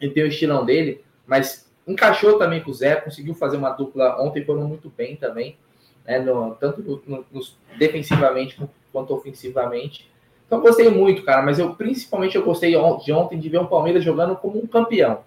[0.00, 4.22] Ele tem o estilão dele, mas encaixou também com o Zé, conseguiu fazer uma dupla
[4.22, 5.58] ontem, foram muito bem também,
[6.06, 6.20] né?
[6.20, 7.42] No, tanto no, no,
[7.76, 8.56] defensivamente
[8.92, 10.08] quanto ofensivamente.
[10.46, 14.04] Então gostei muito, cara, mas eu principalmente eu gostei de ontem de ver o Palmeiras
[14.04, 15.24] jogando como um campeão,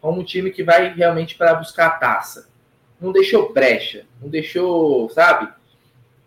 [0.00, 2.48] como um time que vai realmente para buscar a taça.
[3.00, 5.52] Não deixou brecha, não deixou, sabe?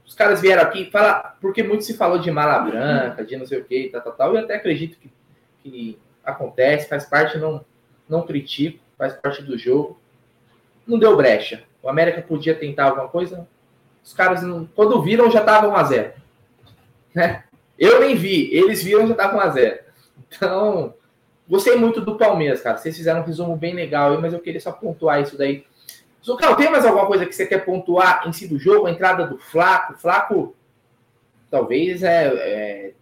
[0.10, 3.60] Os caras vieram aqui falar, porque muito se falou de mala branca, de não sei
[3.60, 4.34] o que, tal, tal, tal.
[4.34, 5.12] Eu até acredito que,
[5.62, 7.64] que acontece, faz parte, não,
[8.10, 10.02] não critico, faz parte do jogo.
[10.88, 11.62] Não deu brecha.
[11.84, 13.48] O América podia tentar alguma coisa.
[14.04, 16.14] Os caras, não, quando viram, já estavam 1x0.
[17.14, 17.44] Né?
[17.78, 19.78] Eu nem vi, eles viram já estavam 1x0.
[20.28, 20.96] Então,
[21.48, 22.78] gostei muito do Palmeiras, cara.
[22.78, 25.66] Vocês fizeram um resumo bem legal mas eu queria só pontuar isso daí
[26.24, 28.88] Zucão, tem mais alguma coisa que você quer pontuar em si do jogo?
[28.88, 29.98] A entrada do Flaco.
[29.98, 30.56] Flaco,
[31.50, 32.94] talvez é, é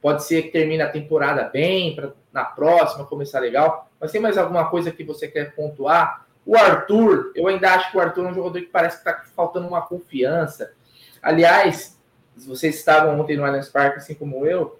[0.00, 3.90] pode ser que termine a temporada bem, para na próxima começar legal.
[4.00, 6.26] Mas tem mais alguma coisa que você quer pontuar?
[6.44, 9.24] O Arthur, eu ainda acho que o Arthur é um jogador que parece que está
[9.34, 10.72] faltando uma confiança.
[11.20, 11.98] Aliás,
[12.36, 14.78] vocês estavam ontem no Allianz Parque, assim como eu,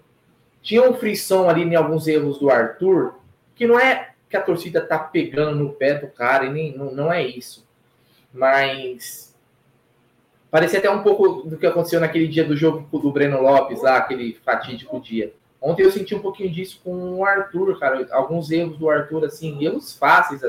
[0.61, 3.15] tinha um frisson ali em alguns erros do Arthur,
[3.55, 6.91] que não é que a torcida tá pegando no pé do cara, e nem, não,
[6.91, 7.65] não é isso.
[8.33, 9.35] Mas
[10.51, 13.97] parecia até um pouco do que aconteceu naquele dia do jogo do Breno Lopes, lá,
[13.97, 15.33] aquele fatídico dia.
[15.61, 18.07] Ontem eu senti um pouquinho disso com o Arthur, cara.
[18.11, 20.41] Alguns erros do Arthur, assim, erros fáceis.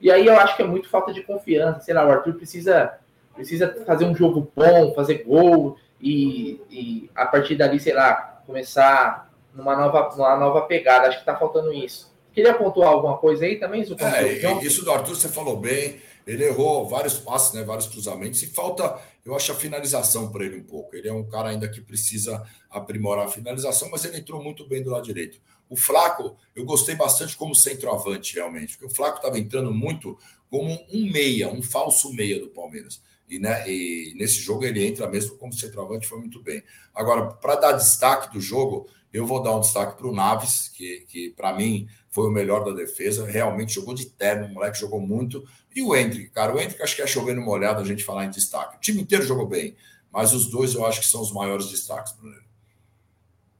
[0.00, 1.80] E aí eu acho que é muito falta de confiança.
[1.80, 2.98] Sei lá, o Arthur precisa,
[3.34, 9.30] precisa fazer um jogo bom, fazer gol e, e a partir dali, sei lá, começar
[9.52, 11.08] numa nova, numa nova pegada.
[11.08, 12.13] Acho que tá faltando isso.
[12.34, 14.08] Queria pontuar alguma coisa aí também, Zucão?
[14.08, 16.00] É, isso do Arthur você falou bem.
[16.26, 20.56] Ele errou vários passos, né, vários cruzamentos, e falta, eu acho, a finalização para ele
[20.56, 20.96] um pouco.
[20.96, 24.82] Ele é um cara ainda que precisa aprimorar a finalização, mas ele entrou muito bem
[24.82, 25.38] do lado direito.
[25.68, 30.18] O Flaco, eu gostei bastante como centroavante, realmente, porque o Flaco estava entrando muito
[30.50, 33.02] como um meia, um falso meia do Palmeiras.
[33.28, 36.62] E, né, e nesse jogo ele entra mesmo como centroavante, foi muito bem.
[36.94, 41.06] Agora, para dar destaque do jogo, eu vou dar um destaque para o Naves, que,
[41.08, 45.00] que para mim foi o melhor da defesa, realmente jogou de terno, o moleque jogou
[45.00, 45.44] muito.
[45.74, 48.24] E o Hendrick, cara, o Hendrick acho que é chovendo uma olhada a gente falar
[48.24, 48.76] em destaque.
[48.76, 49.74] O time inteiro jogou bem,
[50.12, 52.36] mas os dois eu acho que são os maiores destaques, Bruno.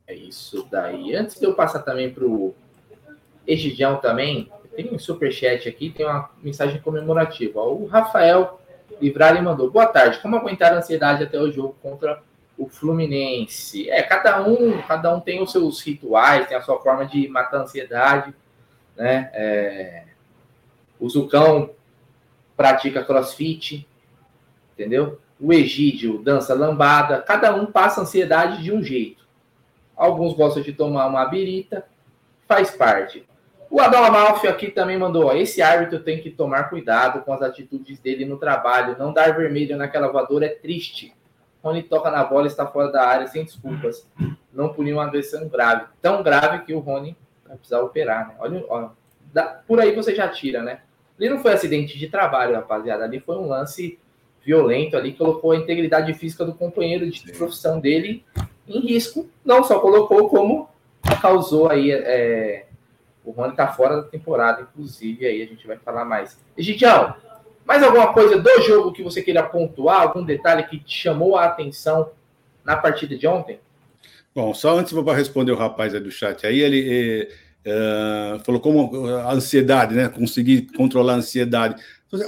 [0.07, 1.15] É isso daí.
[1.15, 2.55] Antes de eu passar também para o
[3.47, 7.61] Egidião também, tem um superchat aqui, tem uma mensagem comemorativa.
[7.61, 8.61] O Rafael
[9.01, 9.71] Livrari mandou.
[9.71, 10.19] Boa tarde.
[10.21, 12.23] Como aguentar a ansiedade até o jogo contra
[12.57, 13.91] o Fluminense?
[13.91, 17.59] É, cada um, cada um tem os seus rituais, tem a sua forma de matar
[17.59, 18.35] a ansiedade
[18.97, 19.31] né?
[19.33, 20.05] É...
[20.99, 21.71] O Zucão
[22.57, 23.87] pratica crossfit,
[24.73, 25.21] entendeu?
[25.41, 29.25] O Egídio dança lambada, cada um passa ansiedade de um jeito.
[29.97, 31.85] Alguns gostam de tomar uma birita,
[32.47, 33.27] faz parte.
[33.71, 37.43] O Adão Amalfi aqui também mandou: ó, esse árbitro tem que tomar cuidado com as
[37.43, 38.97] atitudes dele no trabalho.
[38.99, 41.15] Não dar vermelho naquela voadora é triste.
[41.63, 44.07] Quando ele toca na bola, está fora da área, sem desculpas.
[44.53, 45.87] Não puniu uma agressão grave.
[46.01, 48.35] Tão grave que o Rony vai precisar operar, né?
[48.39, 48.91] Olha, olha
[49.67, 50.81] por aí você já tira, né?
[51.19, 53.05] Ali não foi acidente de trabalho, rapaziada.
[53.05, 53.99] Ali foi um lance
[54.45, 58.25] violento ali, colocou a integridade física do companheiro de profissão dele
[58.69, 59.29] em risco.
[59.45, 60.69] Não só colocou, como
[61.21, 61.91] causou aí.
[61.91, 62.67] É...
[63.25, 66.39] O Rony tá fora da temporada, inclusive, aí a gente vai falar mais.
[66.57, 67.15] Egidião,
[67.65, 70.03] mais alguma coisa do jogo que você queira pontuar?
[70.03, 72.11] Algum detalhe que te chamou a atenção
[72.63, 73.59] na partida de ontem?
[74.35, 77.29] Bom, só antes vou responder o rapaz aí do chat aí, ele eh,
[77.65, 80.09] eh, falou como a ansiedade, né?
[80.09, 81.81] Conseguir controlar a ansiedade.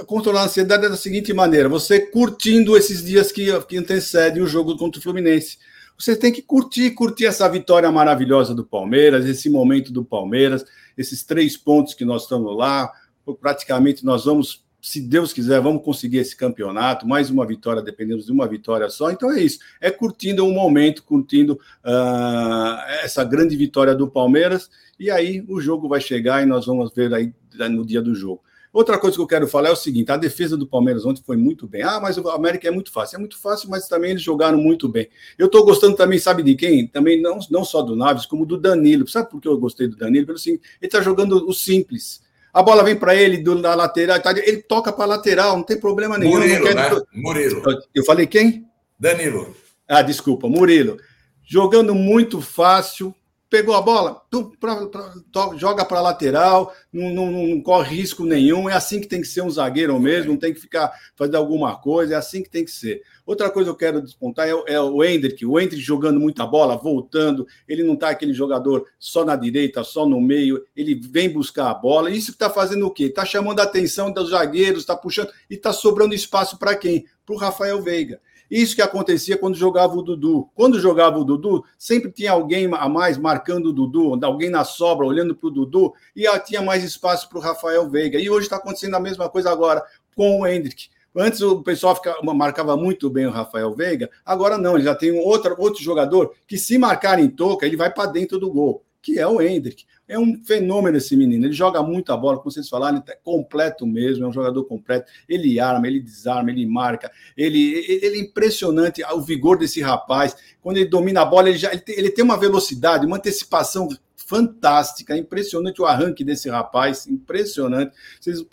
[0.05, 4.47] Controlar a ansiedade é da seguinte maneira: você curtindo esses dias que, que antecedem o
[4.47, 5.57] jogo contra o Fluminense.
[5.97, 10.63] Você tem que curtir, curtir essa vitória maravilhosa do Palmeiras, esse momento do Palmeiras,
[10.97, 12.91] esses três pontos que nós estamos lá.
[13.39, 18.31] Praticamente nós vamos se Deus quiser, vamos conseguir esse campeonato, mais uma vitória, dependemos de
[18.31, 19.11] uma vitória só.
[19.11, 25.11] Então é isso, é curtindo um momento, curtindo uh, essa grande vitória do Palmeiras, e
[25.11, 27.33] aí o jogo vai chegar e nós vamos ver aí
[27.69, 28.41] no dia do jogo.
[28.77, 31.35] Outra coisa que eu quero falar é o seguinte: a defesa do Palmeiras ontem foi
[31.35, 31.81] muito bem.
[31.81, 33.15] Ah, mas o América é muito fácil.
[33.15, 35.09] É muito fácil, mas também eles jogaram muito bem.
[35.35, 36.85] Eu estou gostando também, sabe de quem?
[36.85, 39.07] Também não, não só do Naves, como do Danilo.
[39.07, 40.27] Sabe por que eu gostei do Danilo?
[40.27, 42.21] Pelo seguinte, ele está jogando o simples
[42.53, 45.79] a bola vem para ele do, da lateral, tá, ele toca para lateral, não tem
[45.79, 46.39] problema nenhum.
[46.39, 46.75] Murilo, quer...
[46.75, 46.89] né?
[47.13, 47.61] Murilo.
[47.93, 48.65] Eu falei quem?
[48.99, 49.55] Danilo.
[49.87, 50.97] Ah, desculpa, Murilo.
[51.43, 53.13] Jogando muito fácil,
[53.49, 58.25] pegou a bola, tu, pra, pra, to, joga para lateral, não, não, não, corre risco
[58.25, 58.69] nenhum.
[58.69, 61.75] É assim que tem que ser um zagueiro mesmo, não tem que ficar fazendo alguma
[61.77, 63.01] coisa, é assim que tem que ser.
[63.25, 66.77] Outra coisa que eu quero despontar é, é o Hendrick, o Hendrick jogando muita bola,
[66.77, 71.69] voltando, ele não está aquele jogador só na direita, só no meio, ele vem buscar
[71.69, 72.09] a bola.
[72.11, 73.05] Isso que está fazendo o quê?
[73.05, 77.05] Está chamando a atenção dos zagueiros, está puxando e está sobrando espaço para quem?
[77.25, 78.19] Para o Rafael Veiga.
[78.49, 80.49] Isso que acontecia quando jogava o Dudu.
[80.55, 85.05] Quando jogava o Dudu, sempre tinha alguém a mais marcando o Dudu, alguém na sobra
[85.05, 88.19] olhando para o Dudu, e tinha mais espaço para o Rafael Veiga.
[88.19, 89.83] E hoje está acontecendo a mesma coisa agora
[90.15, 90.89] com o Hendrick.
[91.19, 95.23] Antes o pessoal marcava muito bem o Rafael Veiga, agora não, ele já tem um
[95.23, 99.17] outro, outro jogador que, se marcar em toca, ele vai para dentro do gol, que
[99.17, 99.85] é o Hendrick.
[100.05, 101.45] É um fenômeno esse menino.
[101.45, 105.09] Ele joga muita bola, como vocês falaram, ele é completo mesmo, é um jogador completo.
[105.29, 107.09] Ele arma, ele desarma, ele marca.
[107.37, 110.35] Ele, ele é impressionante o vigor desse rapaz.
[110.61, 113.87] Quando ele domina a bola, ele, já, ele, tem, ele tem uma velocidade, uma antecipação
[114.13, 117.95] fantástica, impressionante o arranque desse rapaz, impressionante.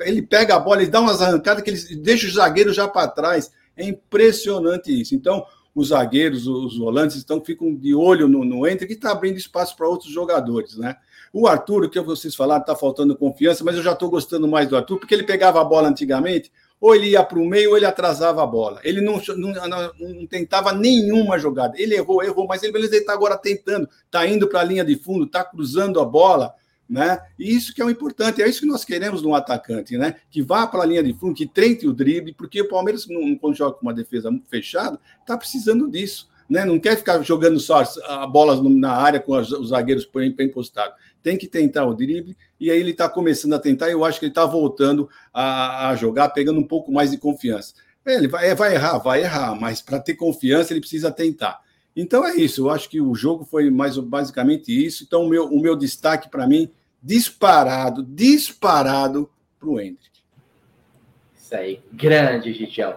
[0.03, 3.09] Ele pega a bola, ele dá umas arrancadas que ele deixa os zagueiros já para
[3.09, 3.51] trás.
[3.77, 5.17] É impressionante isso.
[5.17, 9.37] Então, os zagueiros, os volantes estão ficam de olho no, no entre que está abrindo
[9.37, 10.97] espaço para outros jogadores, né?
[11.33, 14.69] O Arthur, o que vocês falaram, está faltando confiança, mas eu já estou gostando mais
[14.69, 17.77] do Arthur, porque ele pegava a bola antigamente, ou ele ia para o meio ou
[17.77, 18.79] ele atrasava a bola.
[18.85, 21.75] Ele não, não, não, não, tentava nenhuma jogada.
[21.81, 25.25] Ele errou, errou, mas ele está agora tentando, está indo para a linha de fundo,
[25.25, 26.55] está cruzando a bola.
[26.89, 27.19] Né?
[27.39, 30.17] E isso que é o importante, é isso que nós queremos num atacante, né?
[30.31, 33.07] Que vá para a linha de fundo, que tente o drible, porque o Palmeiras,
[33.41, 36.29] quando joga com uma defesa fechada, está precisando disso.
[36.49, 36.63] Né?
[36.65, 40.95] Não quer ficar jogando só a bola na área com os zagueiros bem postados
[41.25, 44.21] tem que tentar o drible, e aí ele está começando a tentar, e eu acho
[44.21, 47.73] que ele está voltando a, a, jogar, pegando um pouco mais de confiança.
[48.05, 51.63] Ele vai, é, vai errar, vai errar, mas para ter confiança ele precisa tentar.
[51.97, 55.05] Então é isso, eu acho que o jogo foi mais basicamente isso.
[55.05, 56.69] Então, o meu, o meu destaque para mim,
[57.01, 59.31] disparado, disparado
[59.61, 60.11] para o Hendrick.
[61.37, 62.97] Isso aí, grande, Gigião.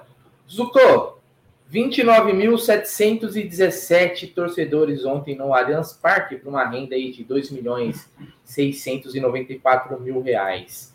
[0.50, 1.20] Zucco,
[1.72, 8.10] 29.717 torcedores ontem no Allianz Parque para uma renda aí de 2 milhões
[8.46, 10.92] 694 mil reais.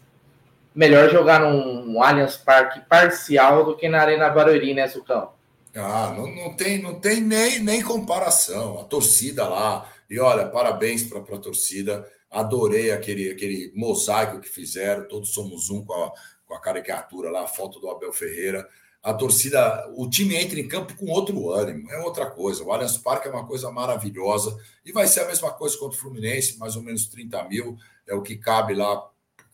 [0.75, 5.31] Melhor jogar num Allianz Parque parcial do que na Arena Barueri, né, Sucão?
[5.74, 8.80] Ah, não, não tem, não tem nem, nem comparação.
[8.80, 9.90] A torcida lá.
[10.08, 12.06] E olha, parabéns para a torcida.
[12.30, 15.08] Adorei aquele, aquele mosaico que fizeram.
[15.08, 16.12] Todos somos um com a,
[16.46, 18.68] com a caricatura lá, a foto do Abel Ferreira
[19.02, 22.62] a torcida, o time entra em campo com outro ânimo, é outra coisa.
[22.62, 26.00] O Allianz Parque é uma coisa maravilhosa e vai ser a mesma coisa contra o
[26.00, 29.04] Fluminense, mais ou menos 30 mil, é o que cabe lá,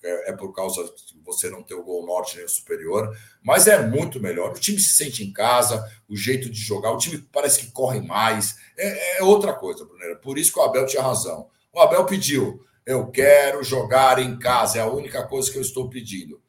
[0.02, 3.66] é, é por causa de você não ter o gol norte nem o superior, mas
[3.66, 4.50] é muito melhor.
[4.50, 8.00] O time se sente em casa, o jeito de jogar, o time parece que corre
[8.00, 10.16] mais, é, é outra coisa, Brunera.
[10.16, 11.48] Por isso que o Abel tinha razão.
[11.72, 15.88] O Abel pediu, eu quero jogar em casa, é a única coisa que eu estou
[15.88, 16.40] pedindo.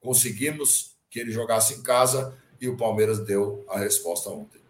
[0.00, 4.60] Conseguimos que ele jogasse em casa e o Palmeiras deu a resposta ontem.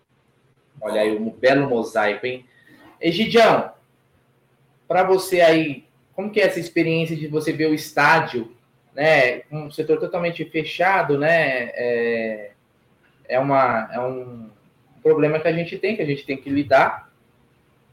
[0.81, 2.47] Olha aí, um belo mosaico, hein?
[3.01, 3.73] Egidião,
[4.89, 8.51] para você aí, como que é essa experiência de você ver o estádio,
[8.93, 9.43] né?
[9.53, 11.71] Um setor totalmente fechado, né?
[11.75, 12.51] É,
[13.29, 14.51] é, uma, é um
[15.01, 17.13] problema que a gente tem, que a gente tem que lidar,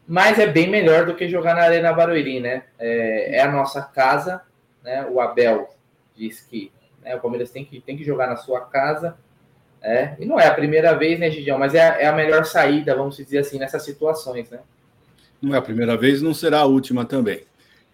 [0.07, 2.63] mas é bem melhor do que jogar na Arena Barueri, né?
[2.79, 4.41] É, é a nossa casa,
[4.83, 5.05] né?
[5.05, 5.69] O Abel
[6.15, 6.71] diz que
[7.03, 7.15] né?
[7.15, 9.15] O Palmeiras tem que, tem que jogar na sua casa.
[9.81, 11.59] É, e não é a primeira vez, né, Gidião?
[11.59, 14.59] Mas é a, é a melhor saída, vamos dizer assim, nessas situações, né?
[15.41, 17.43] Não é a primeira vez, não será a última também.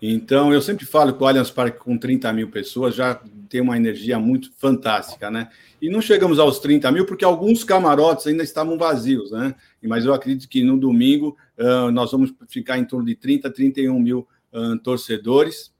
[0.02, 3.76] Então, eu sempre falo que o Allianz Parque com 30 mil pessoas já tem uma
[3.76, 5.50] energia muito fantástica, né?
[5.82, 9.56] E não chegamos aos 30 mil porque alguns camarotes ainda estavam vazios, né?
[9.84, 14.00] Mas eu acredito que no domingo uh, nós vamos ficar em torno de 30, 31
[14.00, 15.72] mil uh, torcedores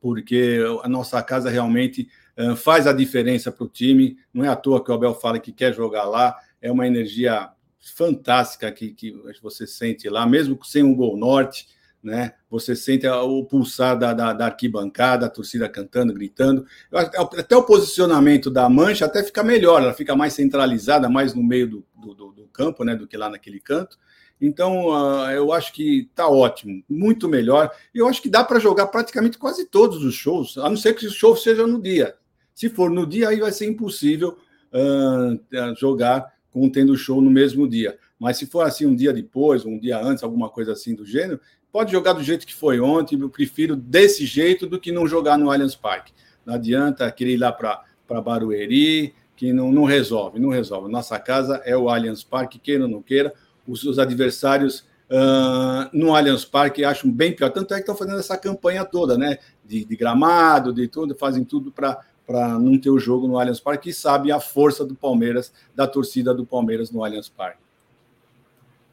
[0.00, 4.16] porque a nossa casa realmente uh, faz a diferença para o time.
[4.32, 7.50] Não é à toa que o Abel fala que quer jogar lá, é uma energia
[7.78, 11.66] fantástica que, que você sente lá, mesmo sem um gol norte,
[12.02, 12.32] né?
[12.50, 16.64] Você sente o pulsar da, da, da arquibancada, a torcida cantando, gritando.
[16.92, 21.68] Até o posicionamento da mancha até fica melhor, ela fica mais centralizada, mais no meio
[21.68, 22.96] do, do, do campo, né?
[22.96, 23.98] Do que lá naquele canto.
[24.40, 27.70] Então, uh, eu acho que está ótimo, muito melhor.
[27.94, 30.94] E eu acho que dá para jogar praticamente quase todos os shows, a não ser
[30.94, 32.14] que o show seja no dia.
[32.54, 34.38] Se for no dia, aí vai ser impossível
[34.72, 37.98] uh, jogar com tendo show no mesmo dia.
[38.18, 41.40] Mas se for assim um dia depois, um dia antes, alguma coisa assim do gênero,
[41.72, 43.18] pode jogar do jeito que foi ontem.
[43.18, 46.12] Eu prefiro desse jeito do que não jogar no Allianz Parque.
[46.44, 50.90] Não adianta querer ir lá para Barueri, que não, não resolve, não resolve.
[50.90, 53.32] Nossa casa é o Allianz Parque, queira ou não queira
[53.66, 57.50] os seus adversários uh, no Allianz Parque acham bem pior.
[57.50, 59.38] Tanto é que estão fazendo essa campanha toda, né?
[59.64, 63.90] De, de gramado, de tudo, fazem tudo para não ter o jogo no Allianz Parque
[63.90, 67.58] e sabe a força do Palmeiras, da torcida do Palmeiras no Allianz Parque.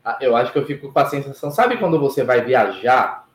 [0.09, 3.27] Ah, eu acho que eu fico com a sensação, sabe quando você vai viajar?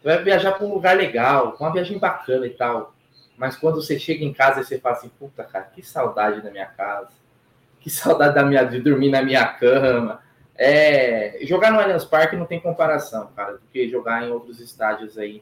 [0.00, 2.94] Você vai viajar para um lugar legal, uma viagem bacana e tal.
[3.36, 6.50] Mas quando você chega em casa e você fala assim, puta, cara, que saudade da
[6.50, 7.10] minha casa.
[7.80, 10.20] Que saudade da minha, de dormir na minha cama
[10.58, 15.16] é, jogar no Allianz Parque não tem comparação, cara, do que jogar em outros estádios
[15.16, 15.40] aí,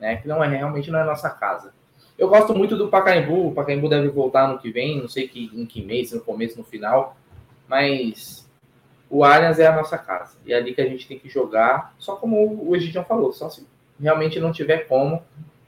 [0.00, 0.16] né?
[0.16, 1.74] Que não é realmente não é nossa casa.
[2.18, 5.50] Eu gosto muito do Pacaembu, o Pacaembu deve voltar no que vem, não sei que,
[5.52, 7.14] em que mês, no começo, no final,
[7.68, 8.43] mas
[9.18, 10.36] o Allianz é a nossa casa.
[10.44, 13.48] E é ali que a gente tem que jogar, só como o Egidião falou, só
[13.48, 13.66] se
[14.00, 15.22] realmente não tiver como,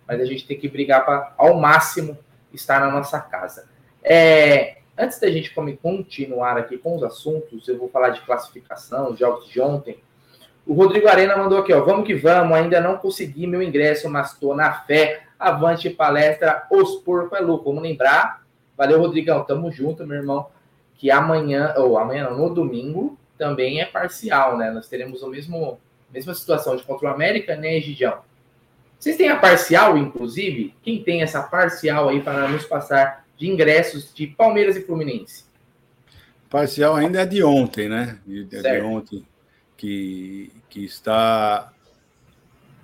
[0.07, 2.19] mas a gente tem que brigar para ao máximo
[2.53, 3.69] estar na nossa casa.
[4.03, 9.47] É, Antes da gente continuar aqui com os assuntos, eu vou falar de classificação, jogos
[9.47, 9.99] de ontem.
[10.67, 11.85] O Rodrigo Arena mandou aqui, ó.
[11.85, 15.25] Vamos que vamos, ainda não consegui meu ingresso, mas estou na fé.
[15.39, 17.67] Avante palestra, os porco é louco.
[17.67, 18.43] Vamos lembrar.
[18.75, 19.45] Valeu, Rodrigão.
[19.45, 20.47] Tamo junto, meu irmão.
[20.95, 24.71] Que amanhã, ou amanhã não, no domingo, também é parcial, né?
[24.71, 25.79] Nós teremos a mesmo,
[26.13, 28.19] mesma situação de contra o América, né, Gidião?
[28.99, 30.75] Vocês têm a parcial, inclusive?
[30.83, 35.45] Quem tem essa parcial aí para nos passar de ingressos de Palmeiras e Fluminense?
[36.49, 38.19] Parcial ainda é de ontem, né?
[38.27, 39.27] De, de ontem,
[39.77, 41.73] que, que está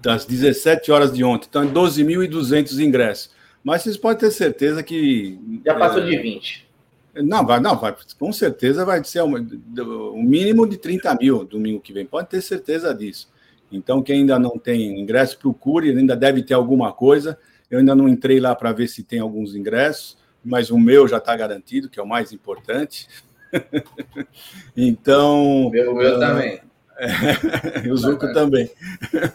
[0.00, 1.46] das 17 horas de ontem.
[1.48, 3.30] Então, 12.200 ingressos.
[3.64, 5.38] Mas vocês podem ter certeza que.
[5.64, 6.68] Já passou é, de 20.
[7.14, 11.80] Não, vai, não, vai, com certeza vai ser um, um mínimo de 30 mil domingo
[11.80, 12.06] que vem.
[12.06, 13.30] Pode ter certeza disso.
[13.70, 17.38] Então, quem ainda não tem ingresso, procure, ainda deve ter alguma coisa.
[17.70, 21.18] Eu ainda não entrei lá para ver se tem alguns ingressos mas o meu já
[21.18, 23.06] está garantido, que é o mais importante.
[24.76, 25.70] então.
[25.70, 26.60] Meu, meu uh, também.
[26.98, 28.70] É, o Zuco também.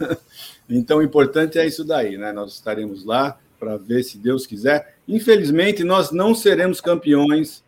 [0.70, 2.32] então, o importante é isso daí, né?
[2.32, 4.96] Nós estaremos lá para ver se Deus quiser.
[5.08, 7.64] Infelizmente, nós não seremos campeões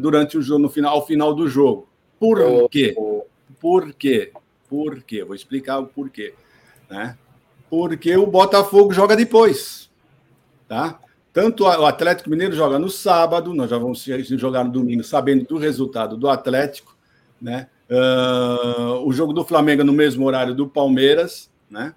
[0.00, 1.88] durante o jogo, no final, ao final do jogo.
[2.18, 2.94] Por quê?
[3.58, 4.32] Por quê?
[4.68, 5.24] Por quê?
[5.24, 6.34] Vou explicar o porquê.
[6.90, 7.16] Né?
[7.70, 9.90] Porque o Botafogo joga depois.
[10.68, 10.98] Tá?
[11.32, 14.04] Tanto o Atlético Mineiro joga no sábado, nós já vamos
[14.36, 16.94] jogar no domingo, sabendo do resultado do Atlético,
[17.40, 17.68] né?
[17.90, 21.94] Uh, o jogo do Flamengo no mesmo horário do Palmeiras, né?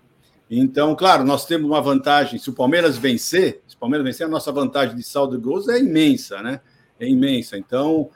[0.50, 2.40] Então, claro, nós temos uma vantagem.
[2.40, 5.68] Se o Palmeiras vencer, se o Palmeiras vencer, a nossa vantagem de saldo de gols
[5.68, 6.62] é imensa, né?
[7.00, 7.58] É imensa.
[7.58, 8.10] Então,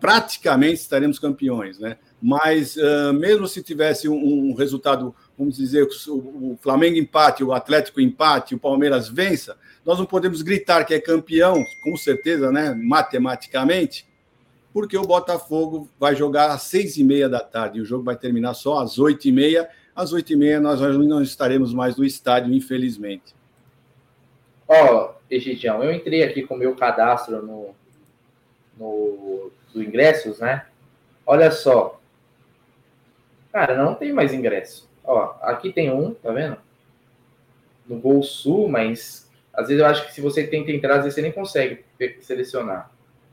[0.00, 1.96] praticamente estaremos campeões, né?
[2.20, 2.76] Mas
[3.14, 6.12] mesmo se tivesse um, um, resultado, vamos dizer, o,
[6.52, 11.00] o Flamengo empate, o Atlético empate, o Palmeiras vença, nós não podemos gritar que é
[11.00, 12.74] campeão, com certeza, né?
[12.74, 14.06] Matematicamente,
[14.72, 17.78] porque o Botafogo vai jogar às seis e meia da tarde.
[17.78, 20.78] E o jogo vai terminar só às oito e meia às oito e meia nós
[20.78, 23.34] não estaremos mais no estádio, infelizmente.
[24.68, 27.74] Ó, oh, Egidião, eu entrei aqui com o meu cadastro no,
[28.76, 30.66] no do ingressos, né?
[31.26, 32.00] Olha só.
[33.52, 34.88] Cara, não tem mais ingresso.
[35.04, 36.56] Ó, aqui tem um, tá vendo?
[37.86, 41.14] No Gol Sul, mas às vezes eu acho que se você tenta entrar, às vezes
[41.14, 41.84] você nem consegue
[42.20, 42.90] selecionar.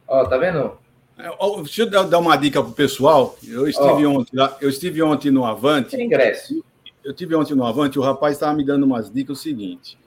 [0.07, 0.77] Ó, tá vendo?
[1.17, 3.35] É, deixa eu dar uma dica para o pessoal.
[3.45, 4.19] Eu estive, oh.
[4.19, 5.95] ontem, eu estive ontem no Avante.
[5.99, 6.63] ingresso.
[7.03, 9.37] Eu estive ontem no Avante, o rapaz estava me dando umas dicas.
[9.37, 9.97] O seguinte: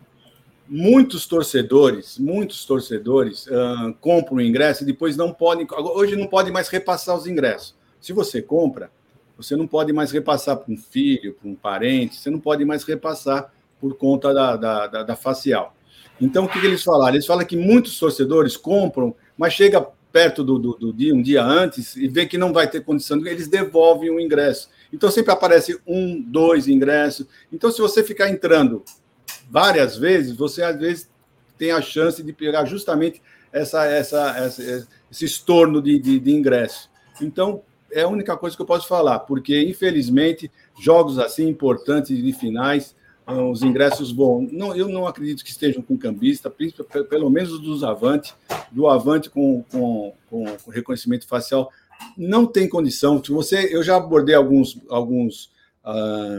[0.68, 5.66] muitos torcedores, muitos torcedores uh, compram o ingresso e depois não podem.
[5.70, 7.74] Hoje não pode mais repassar os ingressos.
[8.00, 8.90] Se você compra,
[9.36, 12.84] você não pode mais repassar para um filho, para um parente, você não pode mais
[12.84, 15.74] repassar por conta da, da, da, da facial.
[16.20, 17.14] Então, o que, que eles falaram?
[17.14, 21.44] Eles falam que muitos torcedores compram, mas chega perto do, do, do, dia, um dia
[21.44, 24.70] antes, e vê que não vai ter condição, eles devolvem o ingresso.
[24.90, 27.26] Então sempre aparece um, dois ingressos.
[27.52, 28.82] Então, se você ficar entrando
[29.50, 31.08] várias vezes, você às vezes
[31.56, 33.22] tem a chance de pegar justamente
[33.52, 36.90] essa, essa, essa esse estorno de, de, de ingresso.
[37.20, 42.32] Então, é a única coisa que eu posso falar, porque infelizmente jogos assim importantes de
[42.32, 42.94] finais
[43.26, 44.52] os ingressos bons.
[44.52, 48.34] Não, eu não acredito que estejam com cambista, pelo menos dos Avante,
[48.70, 51.70] do Avante com, com, com reconhecimento facial,
[52.16, 53.20] não tem condição.
[53.28, 55.50] Você, eu já abordei alguns, alguns
[55.84, 56.38] ah,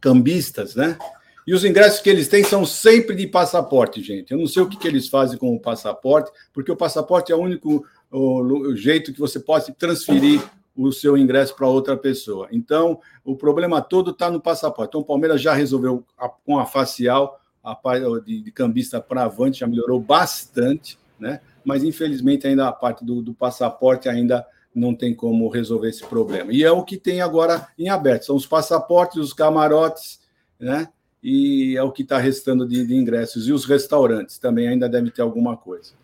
[0.00, 0.98] cambistas, né?
[1.46, 4.32] E os ingressos que eles têm são sempre de passaporte, gente.
[4.32, 7.36] Eu não sei o que, que eles fazem com o passaporte, porque o passaporte é
[7.36, 10.42] o único o, o jeito que você pode transferir
[10.76, 12.48] o seu ingresso para outra pessoa.
[12.50, 14.90] Então, o problema todo está no passaporte.
[14.90, 17.78] Então, o Palmeiras já resolveu a, com a facial, a
[18.24, 21.40] de, de cambista para avante, já melhorou bastante, né?
[21.64, 26.52] Mas, infelizmente, ainda a parte do, do passaporte ainda não tem como resolver esse problema.
[26.52, 30.20] E é o que tem agora em aberto: são os passaportes, os camarotes,
[30.58, 30.88] né?
[31.24, 33.48] E é o que está restando de, de ingressos.
[33.48, 35.94] E os restaurantes também ainda devem ter alguma coisa.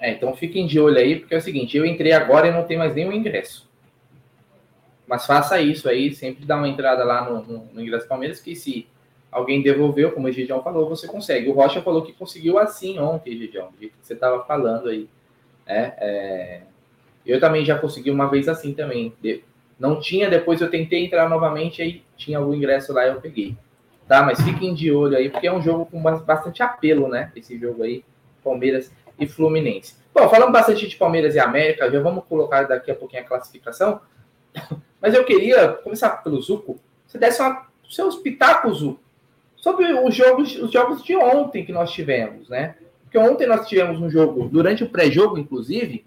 [0.00, 2.64] É, então fiquem de olho aí, porque é o seguinte: eu entrei agora e não
[2.64, 3.68] tem mais nenhum ingresso.
[5.06, 8.54] Mas faça isso aí, sempre dá uma entrada lá no, no, no Ingresso Palmeiras, que
[8.56, 8.86] se
[9.30, 11.48] alguém devolveu, como o Egidião falou, você consegue.
[11.48, 15.08] O Rocha falou que conseguiu assim ontem, Egidião, do jeito que você estava falando aí.
[15.66, 16.62] É, é,
[17.26, 19.12] Eu também já consegui uma vez assim também.
[19.78, 23.56] Não tinha, depois eu tentei entrar novamente, aí tinha algum ingresso lá e eu peguei.
[24.10, 27.30] Tá, mas fiquem de olho aí, porque é um jogo com bastante apelo, né?
[27.36, 28.04] Esse jogo aí,
[28.42, 29.94] Palmeiras e Fluminense.
[30.12, 34.00] Bom, falando bastante de Palmeiras e América, já vamos colocar daqui a pouquinho a classificação.
[35.00, 36.80] Mas eu queria começar pelo Zuco.
[37.06, 38.98] Você desse uma, seus pitacos, Zuco,
[39.54, 42.74] sobre os jogos, os jogos de ontem que nós tivemos, né?
[43.04, 46.04] Porque ontem nós tivemos um jogo, durante o pré-jogo, inclusive,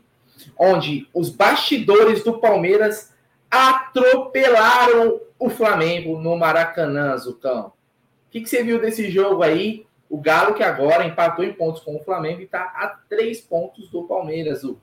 [0.59, 3.13] onde os bastidores do Palmeiras
[3.49, 7.71] atropelaram o Flamengo no Maracanã, Zucão.
[8.33, 9.85] O que, que você viu desse jogo aí?
[10.09, 13.87] O Galo que agora empatou em pontos com o Flamengo e está a três pontos
[13.91, 14.81] do Palmeiras, Zucco.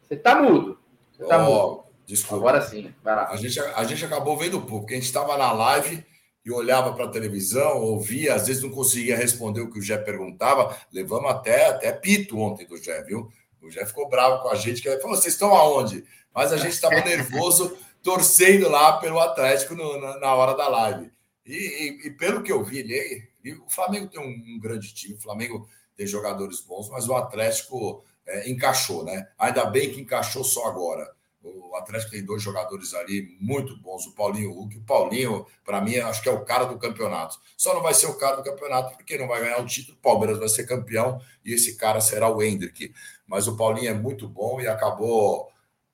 [0.00, 0.78] Você tá mudo.
[1.10, 1.84] Você tá oh, mudo.
[2.06, 2.36] Desculpa.
[2.36, 3.30] Agora sim, vai lá.
[3.30, 6.06] A gente, a gente acabou vendo pouco, porque a gente estava na live
[6.44, 9.98] e olhava para a televisão, ouvia, às vezes não conseguia responder o que o Jé
[9.98, 10.78] perguntava.
[10.92, 13.28] Levamos até, até pito ontem do Jé, viu?
[13.60, 16.04] O Jé ficou bravo com a gente, que ele falou: vocês estão aonde?
[16.32, 21.10] Mas a gente estava nervoso, torcendo lá pelo Atlético no, na, na, hora da live.
[21.44, 23.28] E, e, e, pelo que eu vi, ele,
[23.66, 28.04] o Flamengo tem um, um grande time, o Flamengo tem jogadores bons, mas o Atlético
[28.26, 29.28] é, encaixou, né?
[29.38, 31.10] Ainda bem que encaixou só agora.
[31.42, 34.76] O Atlético tem dois jogadores ali muito bons, o Paulinho o Hulk.
[34.78, 37.38] O Paulinho, para mim, acho que é o cara do campeonato.
[37.56, 39.96] Só não vai ser o cara do campeonato porque não vai ganhar o título.
[39.96, 42.92] O Palmeiras vai ser campeão e esse cara será o Hendrick.
[43.26, 45.48] Mas o Paulinho é muito bom e acabou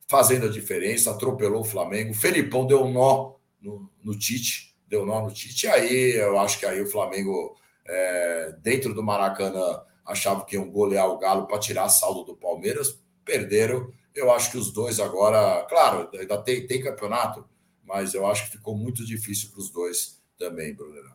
[0.07, 2.12] fazendo a diferença, atropelou o Flamengo.
[2.12, 5.66] O Felipão deu um nó no, no Tite, deu um nó no Tite.
[5.66, 10.70] E aí eu acho que aí o Flamengo, é, dentro do Maracanã, achavam que iam
[10.70, 13.90] golear o Galo para tirar saldo do Palmeiras, perderam.
[14.14, 17.44] Eu acho que os dois agora, claro, ainda tem, tem campeonato,
[17.82, 21.12] mas eu acho que ficou muito difícil para os dois também, Bruno.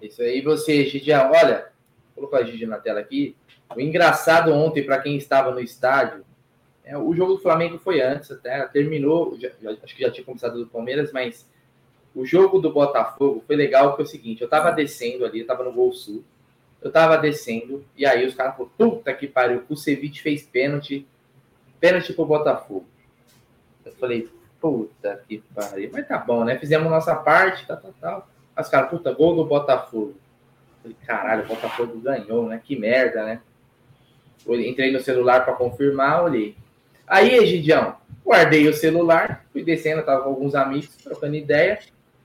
[0.00, 1.72] Isso aí, você, Gidião, olha,
[2.14, 3.36] vou colocar a Gigi na tela aqui.
[3.74, 6.24] O engraçado ontem, para quem estava no estádio,
[6.90, 10.24] é, o jogo do Flamengo foi antes, até terminou, já, já, acho que já tinha
[10.24, 11.48] começado do Palmeiras, mas
[12.12, 15.46] o jogo do Botafogo foi legal, porque é o seguinte, eu tava descendo ali, eu
[15.46, 16.24] tava no Gol Sul,
[16.82, 21.06] eu tava descendo, e aí os caras falaram, puta que pariu, o Ceviche fez pênalti,
[21.78, 22.86] pênalti pro Botafogo.
[23.84, 24.28] Eu falei,
[24.60, 26.58] puta que pariu, mas tá bom, né?
[26.58, 28.28] Fizemos nossa parte, tal, tal, tal.
[28.56, 30.16] As caras, puta, gol do Botafogo.
[30.16, 32.60] Eu falei, caralho, o Botafogo ganhou, né?
[32.62, 33.40] Que merda, né?
[34.44, 36.56] Eu entrei no celular para confirmar, olhei.
[37.10, 41.80] Aí, Egidião, guardei o celular, fui descendo, tava com alguns amigos trocando ideia.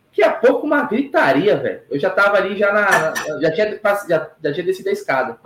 [0.09, 1.81] Daqui a pouco uma gritaria, velho.
[1.89, 3.13] Eu já tava ali, já na.
[3.41, 5.39] Já tinha, já, já tinha descido a escada.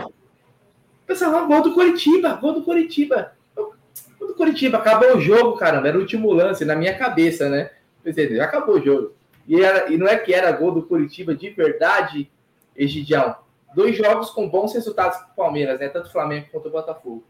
[1.07, 3.31] Pensava, gol do Curitiba, gol do Curitiba.
[3.55, 5.87] Gol do Curitiba, acabou o jogo, caramba.
[5.87, 7.71] Era o último lance na minha cabeça, né?
[8.03, 9.13] Pensei, já acabou o jogo.
[9.47, 12.29] E, era, e não é que era gol do Curitiba de verdade,
[12.75, 13.37] Egidião.
[13.73, 15.87] Dois jogos com bons resultados para o Palmeiras, né?
[15.87, 17.23] Tanto Flamengo quanto Botafogo.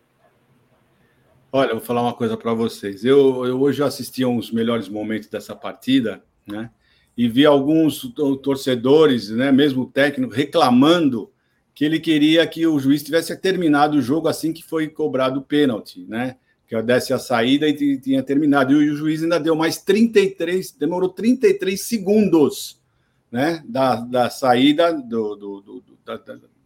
[1.52, 3.04] Olha, vou falar uma coisa para vocês.
[3.04, 6.70] Eu, eu hoje assisti a uns melhores momentos dessa partida, né?
[7.18, 8.02] E vi alguns
[8.42, 11.30] torcedores, né, mesmo o técnico, reclamando
[11.74, 15.44] que ele queria que o juiz tivesse terminado o jogo assim que foi cobrado o
[15.44, 16.38] pênalti, né?
[16.68, 18.72] Que eu desse a saída e tinha terminado.
[18.72, 22.80] E o juiz ainda deu mais 33, demorou 33 segundos,
[23.32, 23.64] né?
[23.68, 26.18] Da, da saída do, do, do da,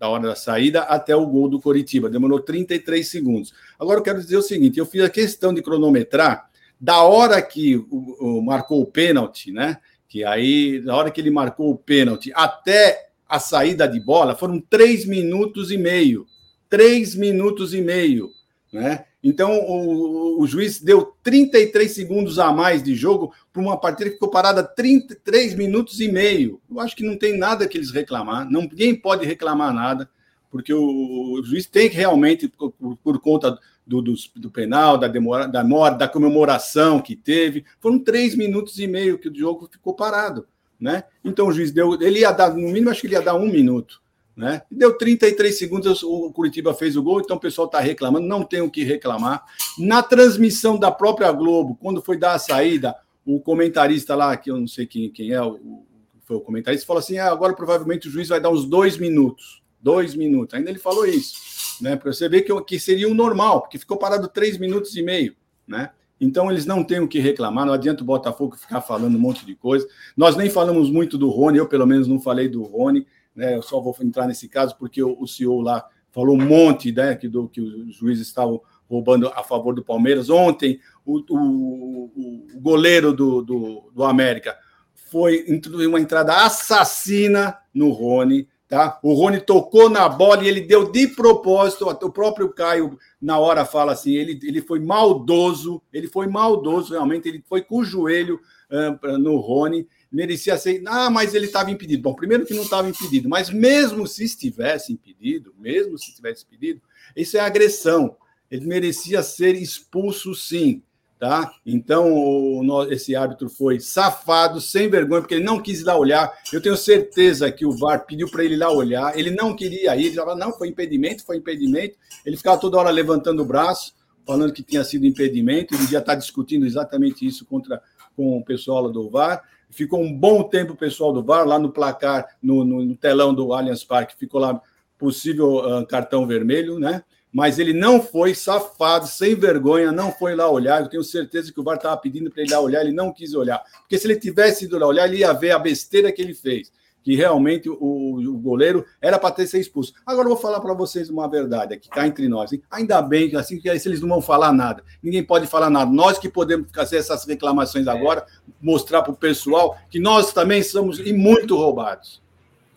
[0.03, 2.09] da hora da saída até o gol do Coritiba.
[2.09, 3.53] Demorou 33 segundos.
[3.79, 6.49] Agora eu quero dizer o seguinte: eu fiz a questão de cronometrar
[6.79, 9.77] da hora que o, o marcou o pênalti, né?
[10.09, 14.59] Que aí, da hora que ele marcou o pênalti até a saída de bola, foram
[14.59, 16.27] três minutos e meio.
[16.69, 18.29] Três minutos e meio,
[18.73, 19.05] né?
[19.23, 24.15] Então, o, o, juiz deu 33 segundos a mais de jogo para uma partida que
[24.15, 26.59] ficou parada 33 minutos e meio.
[26.69, 30.09] Eu acho que não tem nada que eles reclamar, não, ninguém pode reclamar nada,
[30.51, 33.57] porque o, o juiz tem que realmente, por, por conta
[33.87, 38.77] do, do, do, penal, da demora, da morte, da comemoração que teve, foram três minutos
[38.77, 40.45] e meio que o jogo ficou parado.
[40.77, 41.05] Né?
[41.23, 43.47] Então o juiz deu, ele ia dar, no mínimo, acho que ele ia dar um
[43.47, 44.02] minuto.
[44.35, 44.63] Né?
[44.69, 48.61] Deu 33 segundos, o Curitiba fez o gol, então o pessoal está reclamando, não tem
[48.61, 49.45] o que reclamar.
[49.77, 54.57] Na transmissão da própria Globo, quando foi dar a saída, o comentarista lá, que eu
[54.57, 55.85] não sei quem, quem é, o,
[56.23, 59.61] foi o comentarista, falou assim: ah, agora provavelmente o juiz vai dar uns dois minutos.
[59.79, 60.55] Dois minutos.
[60.55, 61.35] Ainda ele falou isso,
[61.81, 61.95] né?
[61.95, 65.35] Para você ver que, que seria o normal, porque ficou parado três minutos e meio,
[65.67, 65.91] né?
[66.21, 69.45] Então eles não têm o que reclamar, não adianta o Botafogo ficar falando um monte
[69.45, 69.85] de coisa.
[70.15, 73.05] Nós nem falamos muito do Rony, eu pelo menos não falei do Rony
[73.35, 73.55] né?
[73.55, 77.15] Eu só vou entrar nesse caso porque o, o CEO lá falou um monte, né?
[77.15, 80.29] Que, do, que os juízes estavam roubando a favor do Palmeiras.
[80.29, 82.11] Ontem, o, o,
[82.55, 84.57] o goleiro do, do, do América
[84.93, 85.45] foi
[85.87, 88.47] uma entrada assassina no Rony.
[88.67, 88.99] Tá?
[89.03, 91.87] O Rony tocou na bola e ele deu de propósito.
[91.87, 97.27] O próprio Caio, na hora, fala assim: ele, ele foi maldoso, ele foi maldoso, realmente.
[97.27, 98.39] Ele foi com o joelho
[98.71, 100.83] uh, no Rony merecia ser.
[100.85, 102.03] Ah, mas ele estava impedido.
[102.03, 106.81] Bom, primeiro que não estava impedido, mas mesmo se estivesse impedido, mesmo se estivesse impedido,
[107.15, 108.15] isso é agressão.
[108.49, 110.83] Ele merecia ser expulso, sim.
[111.19, 111.53] Tá?
[111.65, 116.33] Então, o, esse árbitro foi safado, sem vergonha, porque ele não quis ir lá olhar.
[116.51, 119.17] Eu tenho certeza que o VAR pediu para ele ir lá olhar.
[119.17, 121.95] Ele não queria ir, ele falava, não, foi impedimento, foi impedimento.
[122.25, 123.95] Ele ficava toda hora levantando o braço,
[124.27, 125.73] falando que tinha sido impedimento.
[125.73, 127.81] Ele já está discutindo exatamente isso contra
[128.17, 129.41] com o pessoal do VAR.
[129.73, 133.33] Ficou um bom tempo o pessoal do VAR lá no placar, no, no, no telão
[133.33, 134.61] do Allianz Parque, ficou lá
[134.97, 137.03] possível uh, cartão vermelho, né?
[137.31, 140.81] Mas ele não foi safado, sem vergonha, não foi lá olhar.
[140.81, 143.33] Eu tenho certeza que o VAR estava pedindo para ele lá olhar, ele não quis
[143.33, 143.61] olhar.
[143.79, 146.71] Porque se ele tivesse ido lá olhar, ele ia ver a besteira que ele fez
[147.03, 149.93] que realmente o, o goleiro era para ter sido expulso.
[150.05, 152.53] Agora eu vou falar para vocês uma verdade aqui, cá entre nós.
[152.53, 152.63] Hein?
[152.71, 154.83] Ainda bem que assim que eles não vão falar nada.
[155.01, 155.91] Ninguém pode falar nada.
[155.91, 158.25] Nós que podemos fazer essas reclamações agora,
[158.61, 162.23] mostrar para o pessoal que nós também somos e muito roubados.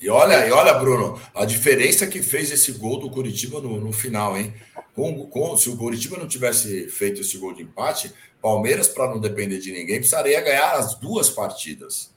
[0.01, 3.93] E olha, e olha, Bruno, a diferença que fez esse gol do Curitiba no, no
[3.93, 4.53] final, hein?
[4.95, 9.20] Com, com, se o Curitiba não tivesse feito esse gol de empate, Palmeiras, para não
[9.20, 12.14] depender de ninguém, precisaria ganhar as duas partidas.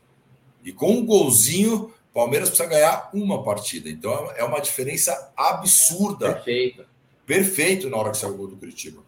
[0.64, 3.90] E com um golzinho, Palmeiras precisa ganhar uma partida.
[3.90, 6.34] Então é uma diferença absurda.
[6.34, 6.86] Perfeito.
[7.26, 9.02] Perfeito na hora que saiu o gol do Curitiba.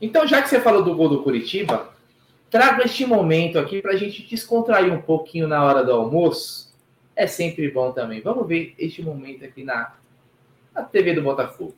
[0.00, 1.92] Então, já que você falou do gol do Curitiba,
[2.50, 6.72] trago este momento aqui para a gente descontrair um pouquinho na hora do almoço.
[7.16, 8.20] É sempre bom também.
[8.20, 9.94] Vamos ver este momento aqui na
[10.74, 11.74] a TV do Botafogo.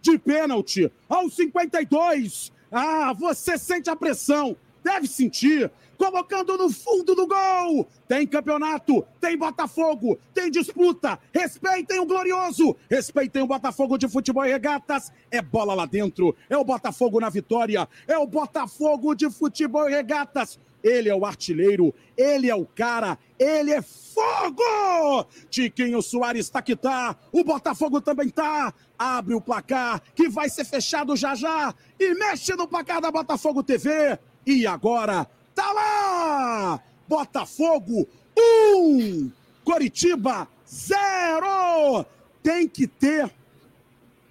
[0.00, 2.50] De pênalti aos 52.
[2.70, 4.56] Ah, você sente a pressão.
[4.82, 7.86] Deve sentir colocando no fundo do gol.
[8.08, 11.18] Tem campeonato, tem Botafogo, tem disputa.
[11.30, 15.12] Respeitem o glorioso, respeitem o Botafogo de futebol e regatas.
[15.30, 19.92] É bola lá dentro, é o Botafogo na vitória, é o Botafogo de futebol e
[19.92, 20.58] regatas.
[20.82, 25.26] Ele é o artilheiro, ele é o cara, ele é fogo!
[25.48, 28.74] Tiquinho Soares tá que tá, o Botafogo também tá.
[28.98, 33.62] Abre o placar, que vai ser fechado já já, e mexe no placar da Botafogo
[33.62, 34.18] TV.
[34.44, 36.80] E agora, Tá lá!
[37.06, 39.30] Botafogo, um!
[39.64, 42.04] Coritiba, zero!
[42.42, 43.30] Tem que ter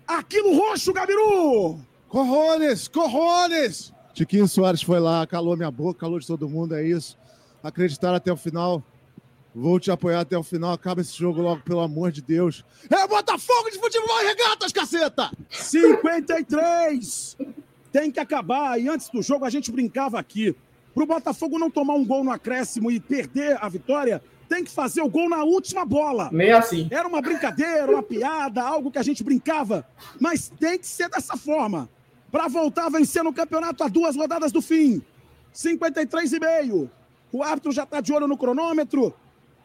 [0.07, 1.79] aquilo roxo, Gabiru!
[2.09, 3.93] Corrones, corrones!
[4.13, 7.17] Tiquinho Soares foi lá, calou minha boca, calou de todo mundo, é isso.
[7.63, 8.83] Acreditar até o final.
[9.53, 10.71] Vou te apoiar até o final.
[10.71, 12.65] Acaba esse jogo logo, pelo amor de Deus.
[12.89, 15.31] É Botafogo de futebol e regatas, caceta!
[15.49, 17.37] 53!
[17.91, 18.79] Tem que acabar.
[18.79, 20.55] E antes do jogo, a gente brincava aqui.
[20.93, 24.71] Para o Botafogo não tomar um gol no acréscimo e perder a vitória, tem que
[24.71, 26.29] fazer o gol na última bola.
[26.31, 26.87] Meio assim.
[26.91, 29.87] Era uma brincadeira, uma piada, algo que a gente brincava,
[30.19, 31.89] mas tem que ser dessa forma.
[32.31, 35.01] Para voltar a vencer no campeonato a duas rodadas do fim.
[35.51, 36.91] 53 e meio.
[37.31, 39.13] O árbitro já está de olho no cronômetro.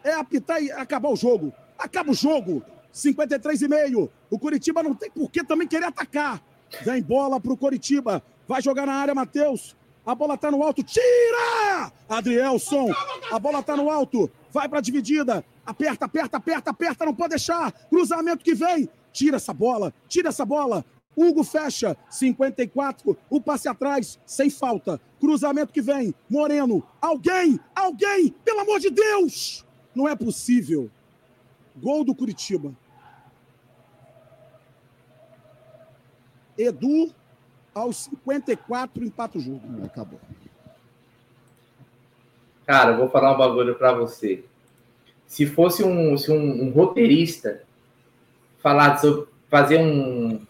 [0.02, 1.52] É apitar e acabar o jogo.
[1.78, 2.62] Acaba o jogo.
[2.92, 4.10] 53 e meio.
[4.30, 6.42] O Curitiba não tem por que também querer atacar.
[6.82, 8.22] Vem bola para o Curitiba.
[8.48, 9.76] Vai jogar na área, Matheus.
[10.04, 10.82] A bola tá no alto.
[10.82, 11.92] Tira!
[12.08, 12.90] Adrielson.
[13.30, 14.30] A bola tá no alto.
[14.52, 15.44] Vai pra dividida.
[15.64, 17.04] Aperta, aperta, aperta, aperta.
[17.04, 17.72] Não pode deixar.
[17.88, 18.88] Cruzamento que vem.
[19.12, 19.92] Tira essa bola.
[20.08, 20.84] Tira essa bola.
[21.16, 21.96] Hugo fecha.
[22.10, 23.16] 54.
[23.30, 24.20] O passe atrás.
[24.26, 25.00] Sem falta.
[25.18, 26.14] Cruzamento que vem.
[26.28, 26.86] Moreno.
[27.00, 27.58] Alguém.
[27.74, 28.34] Alguém.
[28.44, 29.64] Pelo amor de Deus.
[29.94, 30.90] Não é possível.
[31.74, 32.74] Gol do Curitiba.
[36.58, 37.14] Edu
[37.74, 39.84] aos 54 empata o jogo.
[39.84, 40.20] Acabou.
[42.66, 44.44] Cara, eu vou falar um bagulho para você.
[45.26, 47.62] Se fosse um, se um, um roteirista
[48.58, 50.44] falar sobre fazer um,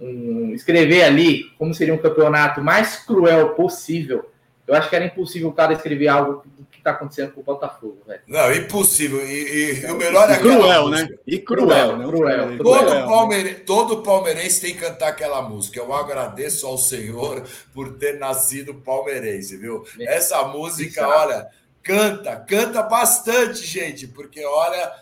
[0.00, 4.30] um, escrever ali como seria um campeonato mais cruel possível,
[4.68, 8.02] eu acho que era impossível o cara escrever algo que está acontecendo com o Botafogo,
[8.06, 8.20] velho.
[8.28, 9.24] Não, impossível.
[9.26, 11.08] E, e, e o melhor é cruel, né?
[11.26, 12.06] E cruel, né?
[12.06, 12.58] Cruel.
[12.58, 13.06] Todo, cruel.
[13.06, 15.80] Palmeirense, todo palmeirense tem que cantar aquela música.
[15.80, 19.86] Eu agradeço ao Senhor por ter nascido palmeirense, viu?
[20.00, 21.46] Essa música, olha,
[21.82, 24.92] canta, canta bastante, gente, porque olha,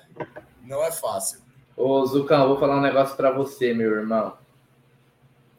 [0.63, 1.41] não é fácil.
[1.77, 4.33] Ô, Zucão, vou falar um negócio para você, meu irmão.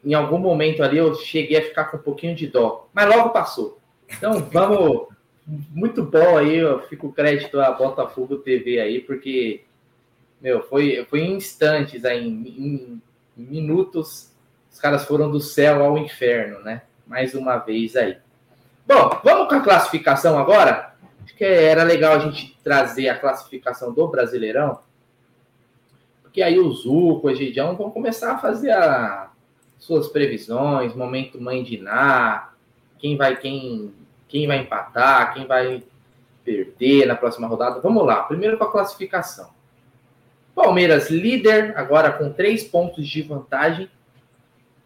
[0.04, 3.30] Em algum momento ali eu cheguei a ficar com um pouquinho de dó, mas logo
[3.30, 3.78] passou.
[4.08, 5.08] Então, vamos.
[5.70, 9.62] Muito bom aí, eu fico crédito a Botafogo TV aí, porque,
[10.42, 13.00] meu, foi, foi em instantes, aí, em,
[13.38, 14.30] em minutos,
[14.70, 16.82] os caras foram do céu ao inferno, né?
[17.06, 18.18] Mais uma vez aí.
[18.86, 20.94] Bom, vamos com a classificação agora?
[21.24, 24.80] Acho que era legal a gente trazer a classificação do Brasileirão,
[26.22, 29.30] porque aí o Zuco, o Egidião vão começar a fazer as
[29.78, 32.52] suas previsões, momento mãe de Ná,
[32.98, 33.92] quem vai quem
[34.26, 35.82] quem vai empatar, quem vai
[36.44, 37.80] perder na próxima rodada.
[37.80, 39.50] Vamos lá, primeiro com a classificação.
[40.54, 43.88] Palmeiras líder, agora com três pontos de vantagem,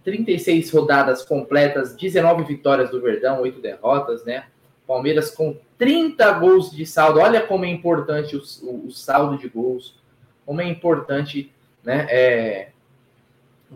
[0.04, 4.46] 36 rodadas completas, 19 vitórias do Verdão, 8 derrotas, né?
[4.86, 7.20] Palmeiras com 30 gols de saldo.
[7.20, 9.96] Olha como é importante o, o, o saldo de gols,
[10.44, 12.06] como é importante, né?
[12.10, 12.71] É,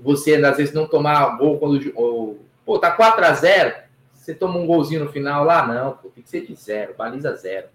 [0.02, 1.92] você às vezes não tomar gol quando.
[1.94, 3.86] Ou, pô, tá 4 a 0
[4.26, 7.32] você toma um golzinho no final lá, não, pô, tem que ser de zero, baliza
[7.36, 7.68] zero.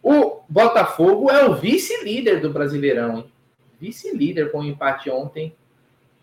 [0.00, 3.32] O Botafogo é o vice-líder do Brasileirão, hein?
[3.80, 5.52] Vice-líder com o empate ontem,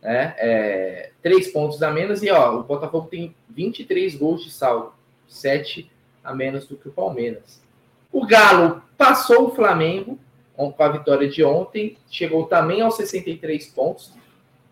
[0.01, 0.33] né?
[0.37, 4.93] É, três pontos a menos, e ó, o Botafogo tem 23 gols de saldo,
[5.27, 5.91] sete
[6.23, 7.61] a menos do que o Palmeiras.
[8.09, 10.17] O Galo passou o Flamengo
[10.55, 14.13] com a vitória de ontem, chegou também aos 63 pontos.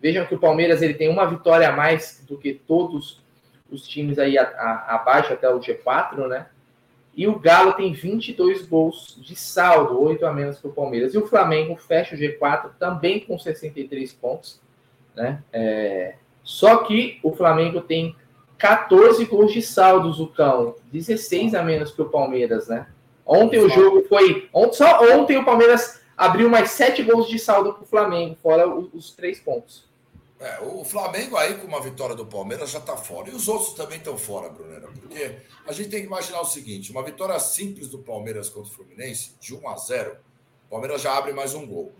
[0.02, 3.22] Vejam que o Palmeiras ele tem uma vitória a mais do que todos
[3.70, 6.46] os times aí a, a, abaixo até o G4, né?
[7.14, 11.14] E o Galo tem 22 gols de saldo, 8 a menos que o Palmeiras.
[11.14, 14.60] E o Flamengo fecha o G4 também com 63 pontos,
[15.14, 15.40] né?
[15.52, 16.16] É...
[16.42, 18.16] Só que o Flamengo tem
[18.58, 22.88] 14 gols de saldo, Zucão, 16 a menos que o Palmeiras, né?
[23.24, 24.48] Ontem o jogo foi.
[24.52, 28.66] Ontem, só ontem o Palmeiras abriu mais sete gols de saldo para o Flamengo, fora
[28.68, 29.91] os, os três pontos.
[30.42, 33.30] É, o Flamengo aí, com uma vitória do Palmeiras, já está fora.
[33.30, 34.88] E os outros também estão fora, Brunera.
[34.88, 38.74] Porque a gente tem que imaginar o seguinte: uma vitória simples do Palmeiras contra o
[38.74, 40.16] Fluminense, de 1 a 0,
[40.66, 41.92] o Palmeiras já abre mais um gol.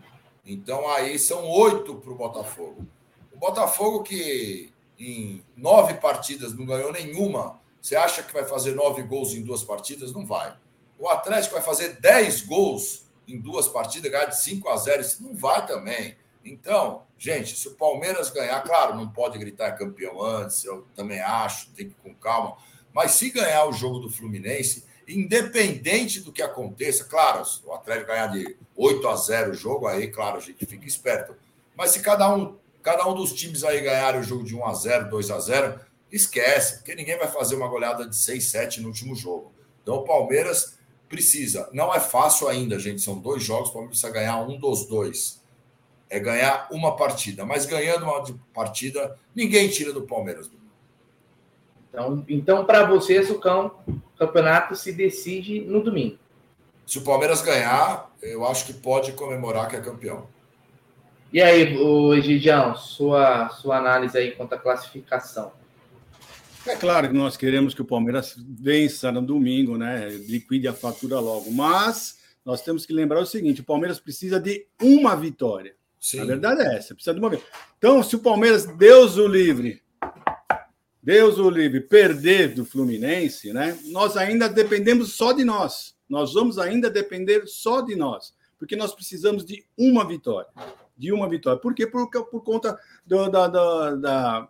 [0.45, 2.85] Então aí são oito para o Botafogo.
[3.33, 9.03] O Botafogo, que em nove partidas não ganhou nenhuma, você acha que vai fazer nove
[9.03, 10.13] gols em duas partidas?
[10.13, 10.57] Não vai.
[10.99, 15.01] O Atlético vai fazer dez gols em duas partidas, ganhar de 5 a 0.
[15.01, 16.17] Isso não vai também.
[16.45, 21.71] Então, gente, se o Palmeiras ganhar, claro, não pode gritar campeão antes, eu também acho,
[21.71, 22.57] tem que ir com calma.
[22.93, 28.09] Mas se ganhar o jogo do Fluminense, independente do que aconteça, claro, se o Atlético
[28.09, 31.37] ganhar de 8 a 0 o jogo, aí, claro, a gente fica esperto.
[31.77, 34.75] Mas se cada um, cada um dos times aí ganhar o jogo de 1 a
[34.75, 38.89] 0 2 a 0 esquece, porque ninguém vai fazer uma goleada de 6, 7 no
[38.89, 39.53] último jogo.
[39.81, 40.77] Então o Palmeiras
[41.09, 41.71] precisa.
[41.73, 43.01] Não é fácil ainda, gente.
[43.01, 45.41] São dois jogos, o Palmeiras precisa ganhar um dos dois
[46.13, 47.47] é ganhar uma partida.
[47.47, 50.51] Mas ganhando uma partida, ninguém tira do Palmeiras.
[51.89, 53.41] Então, então para vocês, o
[54.19, 56.19] campeonato se decide no domingo.
[56.87, 60.29] Se o Palmeiras ganhar, eu acho que pode comemorar que é campeão.
[61.33, 65.51] E aí, o Egidião, sua, sua análise aí quanto à classificação?
[66.67, 70.11] É claro que nós queremos que o Palmeiras vença no domingo, né?
[70.11, 71.51] Liquide a fatura logo.
[71.51, 75.75] Mas nós temos que lembrar o seguinte: o Palmeiras precisa de uma vitória.
[76.03, 76.19] Sim.
[76.19, 77.41] A verdade é essa, precisa de uma vez.
[77.79, 79.81] Então, se o Palmeiras, Deus o livre,
[81.01, 83.79] Deus o livre, perder do Fluminense, né?
[83.85, 85.95] Nós ainda dependemos só de nós.
[86.09, 90.51] Nós vamos ainda depender só de nós, porque nós precisamos de uma vitória,
[90.99, 91.61] de uma vitória.
[91.61, 91.87] Por quê?
[91.87, 92.77] Por, por conta
[93.07, 94.49] do, da, da, da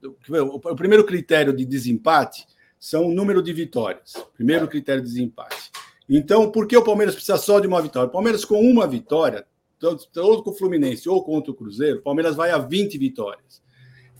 [0.00, 0.16] do,
[0.54, 2.46] o primeiro critério de desempate
[2.80, 4.14] são o número de vitórias.
[4.34, 5.70] Primeiro critério de desempate.
[6.08, 8.08] Então, por que o Palmeiras precisa só de uma vitória?
[8.08, 9.46] O Palmeiras, com uma vitória,
[9.82, 13.60] tanto com o Fluminense ou contra o Cruzeiro, o Palmeiras vai a 20 vitórias.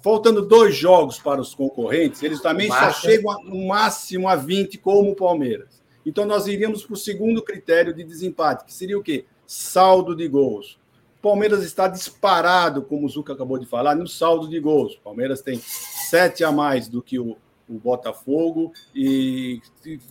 [0.03, 5.13] Faltando dois jogos para os concorrentes, eles também só chegam no máximo a 20, como
[5.13, 5.81] o Palmeiras.
[6.05, 9.25] Então, nós iríamos para o segundo critério de desempate, que seria o quê?
[9.47, 10.81] Saldo de gols.
[11.21, 14.95] O Palmeiras está disparado, como o Zuca acabou de falar, no saldo de gols.
[14.95, 17.37] O Palmeiras tem sete a mais do que o,
[17.69, 19.61] o Botafogo e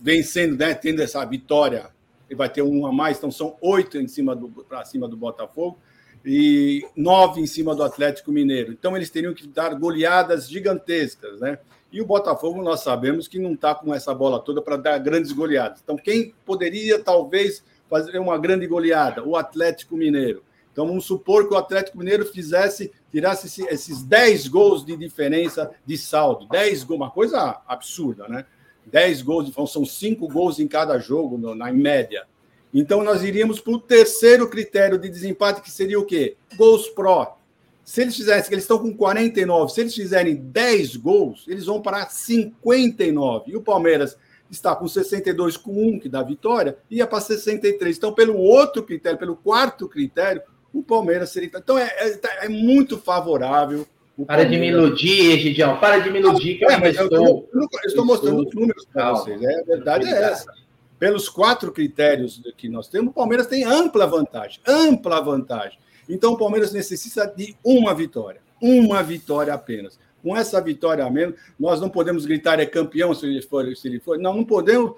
[0.00, 1.90] vencendo, né, tendo essa vitória
[2.32, 5.16] ele vai ter um a mais, então são oito em cima do para cima do
[5.16, 5.78] Botafogo
[6.24, 8.72] e nove em cima do Atlético Mineiro.
[8.72, 11.58] Então eles teriam que dar goleadas gigantescas, né?
[11.92, 15.30] E o Botafogo nós sabemos que não está com essa bola toda para dar grandes
[15.32, 15.80] goleadas.
[15.84, 19.22] Então quem poderia talvez fazer uma grande goleada?
[19.22, 20.42] O Atlético Mineiro.
[20.72, 25.98] Então vamos supor que o Atlético Mineiro fizesse, tirasse esses 10 gols de diferença de
[25.98, 26.46] saldo.
[26.46, 28.46] 10 gols, uma coisa absurda, né?
[28.86, 32.26] 10 gols, então são 5 gols em cada jogo, na em média.
[32.74, 36.36] Então, nós iríamos para o terceiro critério de desempate, que seria o quê?
[36.56, 37.38] Gols pró.
[37.84, 42.08] Se eles fizessem, eles estão com 49, se eles fizerem 10 gols, eles vão para
[42.08, 43.50] 59.
[43.50, 44.16] E o Palmeiras
[44.50, 47.96] está com 62 com 1, que dá vitória, ia para 63.
[47.96, 51.50] Então, pelo outro critério, pelo quarto critério, o Palmeiras seria.
[51.54, 53.86] Então, é, é, é muito favorável
[54.26, 55.78] para de me iludir, Egidião.
[55.78, 57.08] Para de me iludir, que eu é, estou.
[57.10, 59.42] Eu, eu, eu estou mostrando os números para vocês.
[59.42, 60.52] É, a verdade é essa.
[60.98, 64.60] Pelos quatro critérios que nós temos, o Palmeiras tem ampla vantagem.
[64.66, 65.78] Ampla vantagem.
[66.08, 68.40] Então, o Palmeiras necessita de uma vitória.
[68.60, 69.98] Uma vitória apenas.
[70.22, 73.74] Com essa vitória a menos, nós não podemos gritar é campeão se ele for.
[73.74, 74.18] Se ele for.
[74.18, 74.92] Não, não podemos,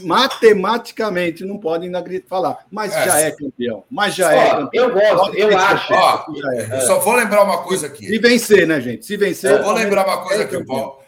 [0.00, 1.92] matematicamente não podem
[2.28, 3.84] falar, mas é, já é campeão.
[3.90, 4.84] Mas já é campeão.
[4.84, 5.94] Eu gosto, eu acho.
[5.94, 6.76] Ó, é.
[6.76, 8.06] Eu só vou lembrar uma coisa aqui.
[8.06, 9.06] Se vencer, né, gente?
[9.06, 9.50] Se vencer.
[9.50, 10.56] Eu vou lembrar uma coisa é aqui.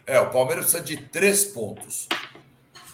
[0.07, 2.07] É, o Palmeiras precisa de três pontos.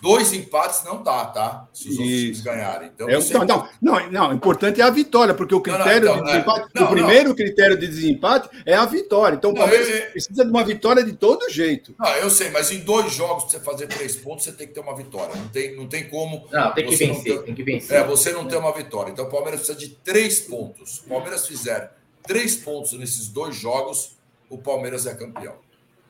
[0.02, 1.68] Dois empates não dá, tá?
[1.72, 2.90] Se os outros times ganharem.
[2.92, 6.16] Então, é, não, não, não, não, o importante é a vitória, porque o critério não,
[6.16, 9.36] não, então, de desempate, é, o primeiro critério de desempate é a vitória.
[9.36, 11.94] Então o Palmeiras eu, eu, precisa de uma vitória de todo jeito.
[11.96, 14.74] Não, eu sei, mas em dois jogos, para você fazer três pontos, você tem que
[14.74, 15.36] ter uma vitória.
[15.36, 16.48] Não tem, não tem como.
[16.50, 17.96] Não, tem que vencer, ter, tem que vencer.
[17.96, 19.12] É, você não tem uma vitória.
[19.12, 20.98] Então o Palmeiras precisa de três pontos.
[21.06, 21.92] O Palmeiras fizer
[22.26, 24.16] três pontos nesses dois jogos,
[24.50, 25.54] o Palmeiras é campeão.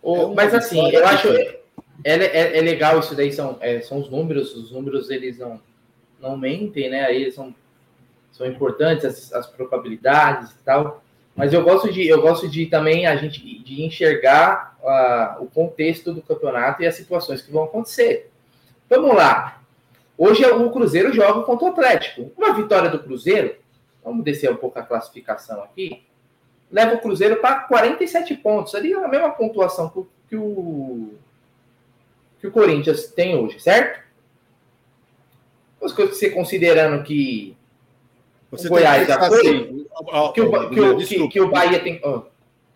[0.00, 1.28] Oh, é mas assim, eu acho
[2.04, 5.60] é, é, é, legal isso daí, são, é, são os números, os números eles não,
[6.20, 7.04] não mentem, né?
[7.04, 7.54] Aí são,
[8.32, 11.02] são importantes, as, as probabilidades e tal.
[11.34, 16.12] Mas eu gosto de, eu gosto de também a gente de enxergar uh, o contexto
[16.12, 18.30] do campeonato e as situações que vão acontecer.
[18.88, 19.62] Vamos lá.
[20.18, 22.30] Hoje o Cruzeiro joga contra o Atlético.
[22.36, 23.56] Uma vitória do Cruzeiro,
[24.04, 26.02] vamos descer um pouco a classificação aqui,
[26.70, 28.74] leva o Cruzeiro para 47 pontos.
[28.74, 31.14] Ali é a mesma pontuação que o
[32.42, 34.02] que o Corinthians tem hoje, certo?
[35.80, 37.56] Você considerando que
[38.50, 39.42] Você o Goiás já foi?
[39.42, 39.50] Que,
[39.94, 40.40] o, que,
[40.80, 42.00] o, que, que, o Bahia tem.
[42.04, 42.22] Oh.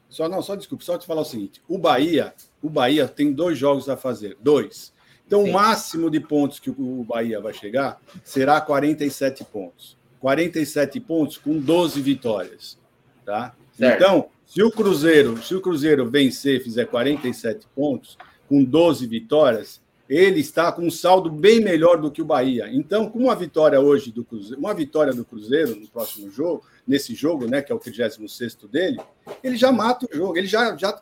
[0.09, 3.59] Só não, só desculpe, só te falar o seguinte: o Bahia, o Bahia tem dois
[3.59, 4.95] jogos a fazer, dois.
[5.27, 5.51] Então, Sim.
[5.51, 9.97] o máximo de pontos que o Bahia vai chegar será 47 pontos.
[10.21, 12.79] 47 pontos com 12 vitórias,
[13.25, 13.53] tá?
[13.77, 13.97] Certo.
[13.97, 18.17] Então, se o Cruzeiro, se o Cruzeiro vencer, fizer 47 pontos
[18.49, 22.69] com 12 vitórias, ele está com um saldo bem melhor do que o Bahia.
[22.71, 27.15] Então, com uma vitória hoje do Cruzeiro, uma vitória do Cruzeiro no próximo jogo, nesse
[27.15, 28.99] jogo, né, que é o 36 dele,
[29.43, 30.93] ele já mata o jogo, ele já, já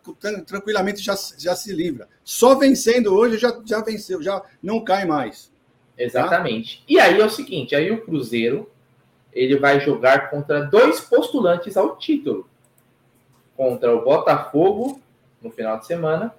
[0.46, 2.08] tranquilamente já, já se livra.
[2.24, 5.52] Só vencendo hoje já, já venceu, já não cai mais.
[5.98, 6.78] Exatamente.
[6.78, 6.84] Tá?
[6.88, 8.70] E aí é o seguinte, aí o Cruzeiro
[9.32, 12.48] ele vai jogar contra dois postulantes ao título.
[13.56, 15.00] Contra o Botafogo
[15.42, 16.34] no final de semana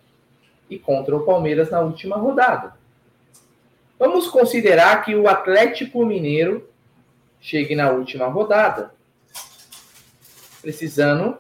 [0.69, 2.73] e contra o Palmeiras na última rodada.
[3.97, 6.69] Vamos considerar que o Atlético Mineiro
[7.39, 8.93] chegue na última rodada,
[10.61, 11.37] precisando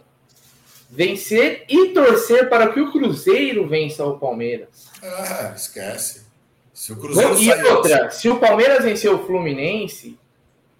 [0.89, 4.89] vencer e torcer para que o Cruzeiro vença o Palmeiras.
[5.03, 6.25] Ah, esquece.
[6.73, 10.17] Se o Cruzeiro e outra, se o Palmeiras vencer o Fluminense,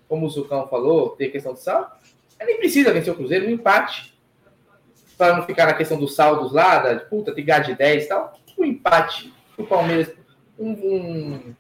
[0.07, 1.99] como o Zucão falou, tem questão de sal,
[2.39, 4.14] ele nem precisa vencer o Cruzeiro, um empate
[5.17, 8.37] para não ficar na questão dos saldos lá, da puta, tem de 10 e tal,
[8.57, 10.11] um empate o Palmeiras,
[10.59, 11.55] um, um,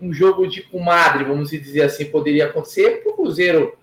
[0.00, 3.76] um, jogo de comadre, vamos dizer assim, poderia acontecer para o Cruzeiro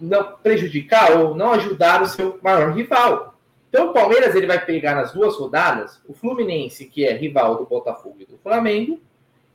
[0.00, 3.38] não prejudicar ou não ajudar o seu maior rival.
[3.68, 7.64] Então o Palmeiras ele vai pegar nas duas rodadas o Fluminense, que é rival do
[7.64, 9.00] Botafogo e do Flamengo,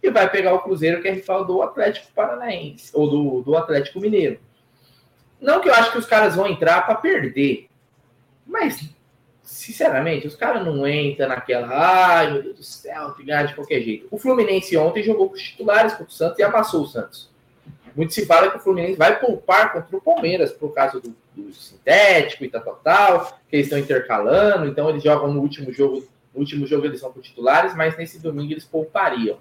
[0.02, 4.00] e vai pegar o Cruzeiro, que é rival do Atlético Paranaense, ou do, do Atlético
[4.00, 4.40] Mineiro.
[5.40, 7.68] Não que eu acho que os caras vão entrar para perder,
[8.46, 8.90] mas,
[9.44, 14.08] sinceramente, os caras não entram naquela, ai meu Deus do céu, ganhar de qualquer jeito.
[14.10, 17.30] O Fluminense ontem jogou com os titulares contra o Santos e amassou o Santos.
[17.96, 21.54] Muito se fala que o Fluminense vai poupar contra o Palmeiras por causa do, do
[21.54, 26.08] sintético e tal, tal, tal, que eles estão intercalando, então eles jogam no último jogo,
[26.34, 29.38] no último jogo eles são com titulares, mas nesse domingo eles poupariam.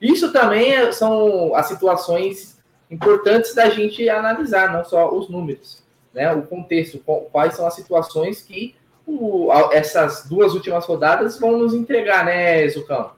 [0.00, 2.58] Isso também são as situações
[2.90, 5.82] importantes da gente analisar, não só os números,
[6.12, 6.32] né?
[6.32, 6.98] O contexto,
[7.30, 8.74] quais são as situações que
[9.06, 13.12] o, essas duas últimas rodadas vão nos entregar, né, Zucão?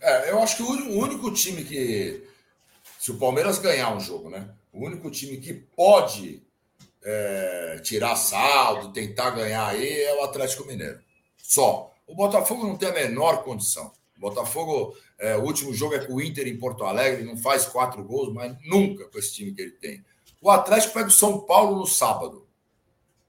[0.00, 2.24] É, eu acho que o único time que,
[2.98, 4.48] se o Palmeiras ganhar um jogo, né?
[4.72, 6.42] O único time que pode
[7.04, 11.00] é, tirar saldo, tentar ganhar aí é o Atlético Mineiro.
[11.36, 11.92] Só.
[12.06, 13.90] O Botafogo não tem a menor condição.
[14.18, 18.02] Botafogo, é, o último jogo é com o Inter em Porto Alegre, não faz quatro
[18.02, 20.04] gols, mas nunca com esse time que ele tem.
[20.40, 22.46] O Atlético pega o São Paulo no sábado.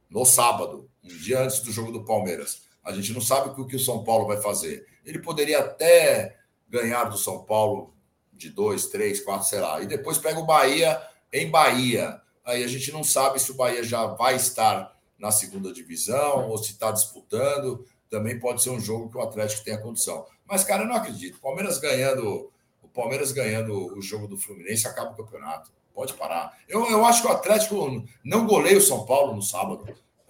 [0.09, 2.61] No sábado, um dia antes do jogo do Palmeiras.
[2.83, 4.85] A gente não sabe o que o São Paulo vai fazer.
[5.05, 6.37] Ele poderia até
[6.69, 7.93] ganhar do São Paulo
[8.31, 9.81] de dois, três, quatro, sei lá.
[9.81, 11.01] E depois pega o Bahia
[11.33, 12.21] em Bahia.
[12.45, 16.57] Aí a gente não sabe se o Bahia já vai estar na segunda divisão ou
[16.57, 17.85] se está disputando.
[18.09, 20.25] Também pode ser um jogo que o Atlético tenha condição.
[20.45, 21.39] Mas, cara, eu não acredito.
[21.39, 22.51] Palmeiras ganhando,
[22.81, 25.71] o Palmeiras ganhando o jogo do Fluminense acaba o campeonato.
[25.93, 26.57] Pode parar.
[26.67, 29.85] Eu, eu acho que o Atlético não goleia o São Paulo no sábado.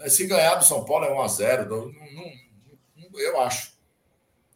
[0.07, 3.77] Se ganhar do São Paulo é 1 a 0 não, não, eu acho.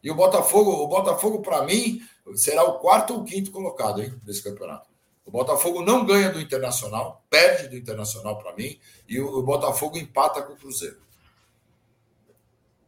[0.03, 2.01] E o Botafogo, o Botafogo, para mim,
[2.35, 4.89] será o quarto ou quinto colocado hein, desse campeonato.
[5.25, 9.97] O Botafogo não ganha do Internacional, perde do Internacional para mim, e o, o Botafogo
[9.97, 10.99] empata com o Cruzeiro.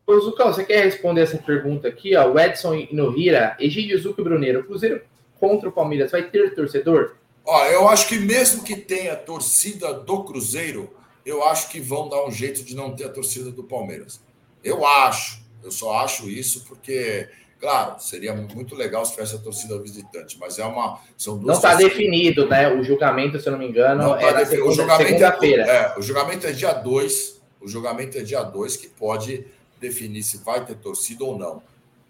[0.06, 2.16] Ô, Zucão, você quer responder essa pergunta aqui?
[2.16, 4.60] Ó, o Edson Inohira, Egídio Zucco e Bruneiro.
[4.60, 5.02] O Cruzeiro
[5.40, 7.16] contra o Palmeiras vai ter torcedor?
[7.46, 10.94] Ó, eu acho que mesmo que tenha torcida do Cruzeiro,
[11.26, 14.22] eu acho que vão dar um jeito de não ter a torcida do Palmeiras.
[14.64, 15.42] Eu acho.
[15.64, 17.30] Eu só acho isso porque,
[17.60, 21.00] claro, seria muito legal se tivesse a torcida visitante, mas é uma.
[21.18, 22.74] São duas não está definido, né?
[22.74, 25.64] O julgamento, se eu não me engano, não é tá segunda-feira.
[25.64, 27.42] É, é, o julgamento é dia 2.
[27.62, 29.46] O julgamento é dia 2 que pode
[29.84, 31.62] definir se vai ter torcida ou não.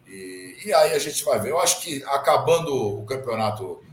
[0.08, 1.52] E, e aí a gente vai ver.
[1.52, 3.84] Eu acho que acabando o campeonato,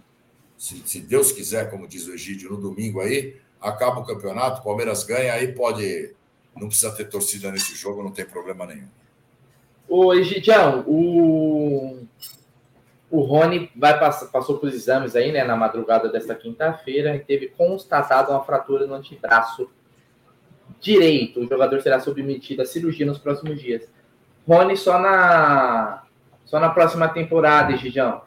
[0.57, 4.65] se, se, Deus quiser, como diz o Egídio, no domingo aí, acaba o campeonato, o
[4.65, 6.15] Palmeiras ganha, aí pode.
[6.55, 8.89] Não precisa ter torcida nesse jogo, não tem problema nenhum.
[9.89, 12.07] Ô, Egidião, o,
[13.11, 18.31] o Rony vai passou por exames aí, né, na madrugada desta quinta-feira e teve constatado
[18.31, 19.71] uma fratura no antebraço
[20.81, 21.41] direito.
[21.41, 23.89] O jogador será submetido a cirurgia nos próximos dias.
[24.47, 26.03] Rony só na
[26.45, 28.23] só na próxima temporada, Gigião.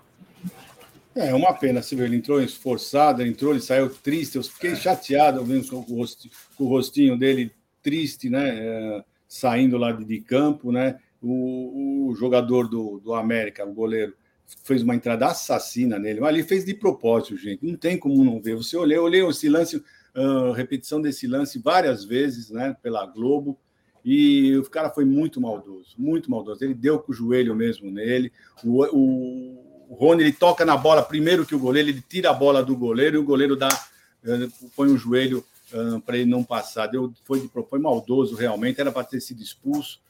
[1.16, 2.06] É uma pena, Silvio.
[2.06, 4.38] Ele entrou esforçado, ele entrou, ele saiu triste.
[4.38, 7.52] Eu fiquei chateado vendo com o, rostinho, com o rostinho dele
[7.82, 8.50] triste, né?
[8.50, 10.98] É, saindo lá de, de campo, né?
[11.22, 14.14] O, o, jogador do, do América, o goleiro,
[14.64, 17.66] fez uma entrada assassina nele, mas ele fez de propósito, gente.
[17.66, 18.56] Não tem como não ver.
[18.56, 19.84] Você olhou, olhei esse lance,
[20.16, 23.58] uh, repetição desse lance várias vezes, né, pela Globo.
[24.06, 26.64] E o cara foi muito maldoso, muito maldoso.
[26.64, 28.32] Ele deu com o joelho mesmo nele.
[28.64, 32.34] O, o, o Rony ele toca na bola primeiro que o goleiro, ele tira a
[32.34, 36.44] bola do goleiro e o goleiro dá, uh, põe o joelho uh, para ele não
[36.44, 36.88] passar.
[36.88, 40.02] Deu, foi, foi maldoso realmente, era para ter sido expulso.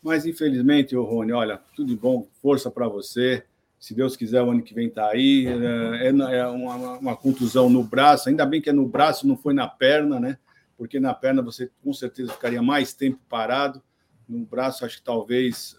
[0.00, 3.44] Mas infelizmente, o Rony, olha, tudo de bom, força para você.
[3.82, 5.44] Se Deus quiser, o ano que vem está aí.
[5.44, 9.52] É, é uma, uma, contusão no braço, ainda bem que é no braço, não foi
[9.52, 10.38] na perna, né?
[10.78, 13.82] Porque na perna você com certeza ficaria mais tempo parado.
[14.28, 15.76] No braço, acho que talvez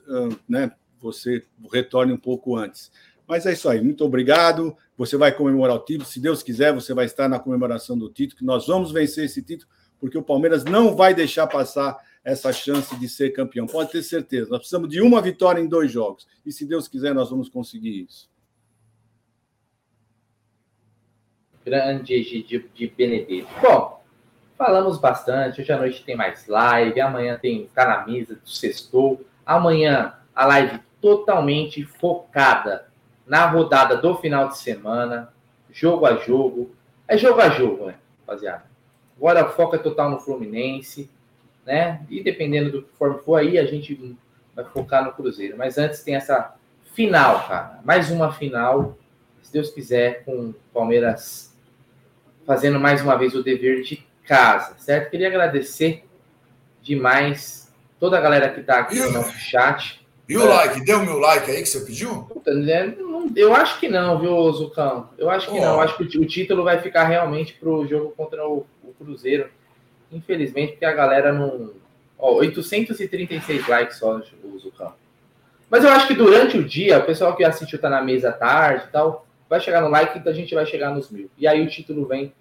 [0.49, 2.91] né, você retorne um pouco antes.
[3.25, 4.75] Mas é isso aí, muito obrigado.
[4.97, 6.05] Você vai comemorar o título.
[6.05, 9.41] Se Deus quiser, você vai estar na comemoração do título, que nós vamos vencer esse
[9.41, 13.67] título, porque o Palmeiras não vai deixar passar essa chance de ser campeão.
[13.67, 14.49] Pode ter certeza.
[14.49, 16.27] Nós precisamos de uma vitória em dois jogos.
[16.45, 18.31] E se Deus quiser, nós vamos conseguir isso.
[21.65, 23.47] Grande Egidio de Benedito.
[23.61, 24.03] Bom,
[24.57, 25.61] falamos bastante.
[25.61, 26.99] Hoje à noite tem mais live.
[26.99, 29.25] Amanhã tem Canamisa do Sextou.
[29.45, 32.87] Amanhã a live totalmente focada
[33.25, 35.33] na rodada do final de semana,
[35.71, 36.71] jogo a jogo.
[37.07, 38.63] É jogo a jogo, né, rapaziada?
[39.17, 41.09] Agora foca total no Fluminense
[41.65, 42.01] né?
[42.09, 44.17] E dependendo do que for, for aí, a gente
[44.55, 45.57] vai focar no Cruzeiro.
[45.57, 46.55] Mas antes tem essa
[46.93, 47.79] final, cara.
[47.83, 48.97] Mais uma final,
[49.41, 51.53] se Deus quiser, com o Palmeiras
[52.45, 55.09] fazendo mais uma vez o dever de casa, certo?
[55.09, 56.03] Queria agradecer
[56.81, 60.05] demais toda a galera que está aqui no nosso chat.
[60.27, 60.83] E o like?
[60.83, 62.27] Deu meu like aí que você pediu?
[62.45, 62.95] Né,
[63.35, 65.09] eu acho que não, viu, Zucão?
[65.17, 65.61] Eu acho que oh.
[65.61, 65.73] não.
[65.73, 69.49] Eu acho que o título vai ficar realmente para o jogo contra o, o Cruzeiro
[70.13, 71.71] infelizmente, porque a galera não.
[72.17, 74.93] Ó, 836 likes só o Zucão.
[75.69, 78.85] Mas eu acho que durante o dia, o pessoal que assistiu tá na mesa tarde
[78.87, 81.29] e tal, vai chegar no like e a gente vai chegar nos mil.
[81.37, 82.33] E aí o título vem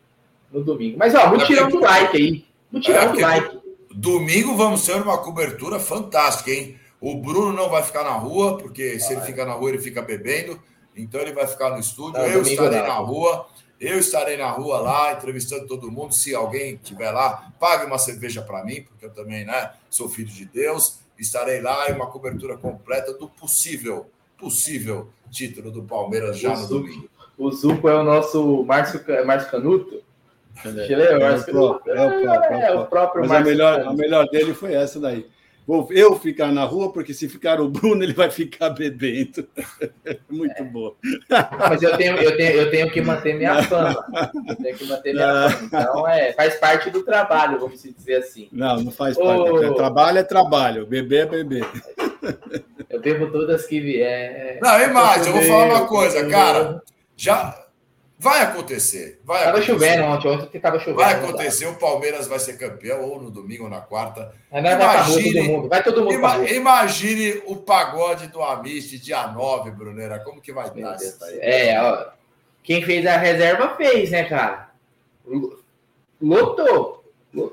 [0.52, 0.98] no domingo.
[0.98, 2.44] Mas, ó, mutirão do like aí.
[2.70, 3.58] Mutirão é, do like.
[3.94, 6.78] Domingo vamos ter uma cobertura fantástica, hein?
[7.00, 10.00] O Bruno não vai ficar na rua, porque se ele fica na rua, ele fica
[10.00, 10.58] bebendo.
[10.96, 12.20] Então ele vai ficar no estúdio.
[12.20, 12.86] Não, eu estarei não.
[12.86, 13.46] na rua.
[13.82, 16.14] Eu estarei na rua lá, entrevistando todo mundo.
[16.14, 20.28] Se alguém estiver lá, pague uma cerveja para mim, porque eu também né, sou filho
[20.28, 21.00] de Deus.
[21.18, 24.06] Estarei lá em uma cobertura completa do possível,
[24.38, 27.08] possível título do Palmeiras já o no domingo.
[27.36, 30.00] O Zuco é o nosso Márcio, Márcio Canuto?
[30.64, 34.74] É, é, é, é, é, o próprio Mas Márcio a melhor, a melhor dele foi
[34.74, 35.26] essa daí.
[35.66, 39.46] Vou eu ficar na rua, porque se ficar o Bruno, ele vai ficar bebendo.
[40.28, 40.64] Muito é.
[40.64, 40.94] bom.
[41.58, 44.04] mas eu tenho, eu, tenho, eu tenho que manter minha fama.
[44.48, 45.64] Eu tenho que manter minha fama.
[45.64, 48.48] Então, é, faz parte do trabalho, vamos dizer assim.
[48.50, 49.50] Não, não faz parte.
[49.50, 49.74] Ô...
[49.74, 51.66] Trabalho é trabalho, beber é beber.
[52.90, 54.58] Eu bebo todas que vier.
[54.60, 56.82] Não, e mais, eu vou falar uma coisa, cara.
[57.16, 57.61] Já,
[58.22, 59.20] Vai acontecer.
[59.24, 59.72] Vai tava acontecer.
[59.72, 60.98] chovendo ontem, ontem tava chovendo.
[60.98, 64.32] Vai acontecer, o Palmeiras vai ser campeão, ou no domingo ou na quarta.
[64.48, 65.68] Vai, imagine, todo mundo.
[65.68, 66.14] Vai todo mundo.
[66.14, 70.20] Ima, imagine o pagode do Amist dia 9, Brunera.
[70.20, 70.96] Como que vai dar?
[71.40, 72.10] É, ó,
[72.62, 74.70] quem fez a reserva fez, né, cara?
[76.20, 77.01] Lotou.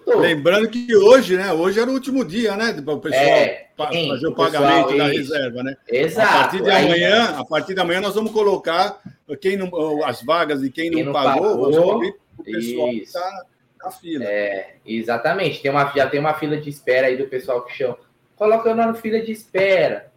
[0.08, 1.54] Lembrando que hoje, né?
[1.54, 2.74] Hoje era o último dia, né?
[2.74, 5.78] Para o pessoal é, fazer o pagamento pessoal, da reserva, né?
[5.88, 6.28] Exato.
[6.28, 9.02] A partir de amanhã, a partir de amanhã nós vamos colocar
[9.40, 12.02] quem não, as vagas de quem, quem não, pagou, pagou
[12.38, 12.98] o pessoal isso.
[12.98, 13.46] que está
[13.82, 14.26] na fila.
[14.26, 15.62] É, exatamente.
[15.62, 17.98] Tem uma, já tem uma fila de espera aí do pessoal que chama.
[18.36, 20.12] Coloca na fila de espera.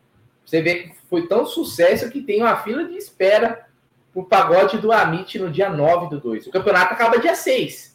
[0.45, 3.67] Você vê que foi tão sucesso que tem uma fila de espera
[4.15, 6.49] o pagode do Amit no dia 9 do 2.
[6.49, 7.92] O campeonato acaba dia 6.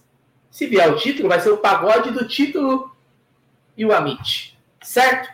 [0.51, 2.91] Se vier o título, vai ser o pagode do título
[3.75, 4.57] e o Amit.
[4.81, 5.29] Certo?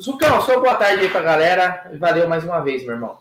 [0.00, 1.90] Zucão, só boa tarde aí pra galera.
[1.98, 3.18] Valeu mais uma vez, meu irmão.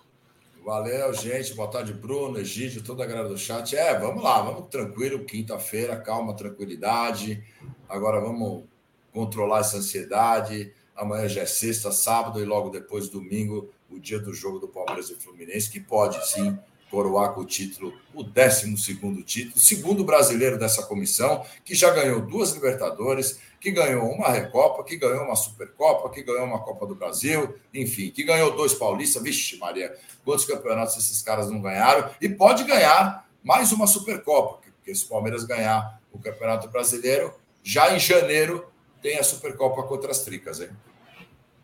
[0.63, 1.53] Valeu, gente.
[1.53, 3.75] Boa tarde, Bruno, Egídio, toda a galera do chat.
[3.75, 5.25] É, vamos lá, vamos tranquilo.
[5.25, 7.43] Quinta-feira, calma, tranquilidade.
[7.89, 8.63] Agora vamos
[9.11, 10.73] controlar essa ansiedade.
[10.95, 15.09] Amanhã já é sexta, sábado e logo depois, domingo, o dia do jogo do Palmeiras
[15.09, 16.57] e Fluminense, que pode sim
[16.93, 18.75] coroar com o título, o 12
[19.23, 24.95] título, segundo brasileiro dessa comissão, que já ganhou duas Libertadores, que ganhou uma Recopa, que
[24.95, 29.23] ganhou uma Supercopa, que ganhou uma Copa do Brasil, enfim, que ganhou dois Paulistas.
[29.23, 29.91] Vixe, Maria,
[30.23, 32.11] quantos campeonatos esses caras não ganharam?
[32.21, 37.33] E pode ganhar mais uma Supercopa, porque se o Palmeiras ganhar o Campeonato Brasileiro,
[37.63, 38.67] já em janeiro
[39.01, 40.69] tem a Supercopa contra as Tricas, hein?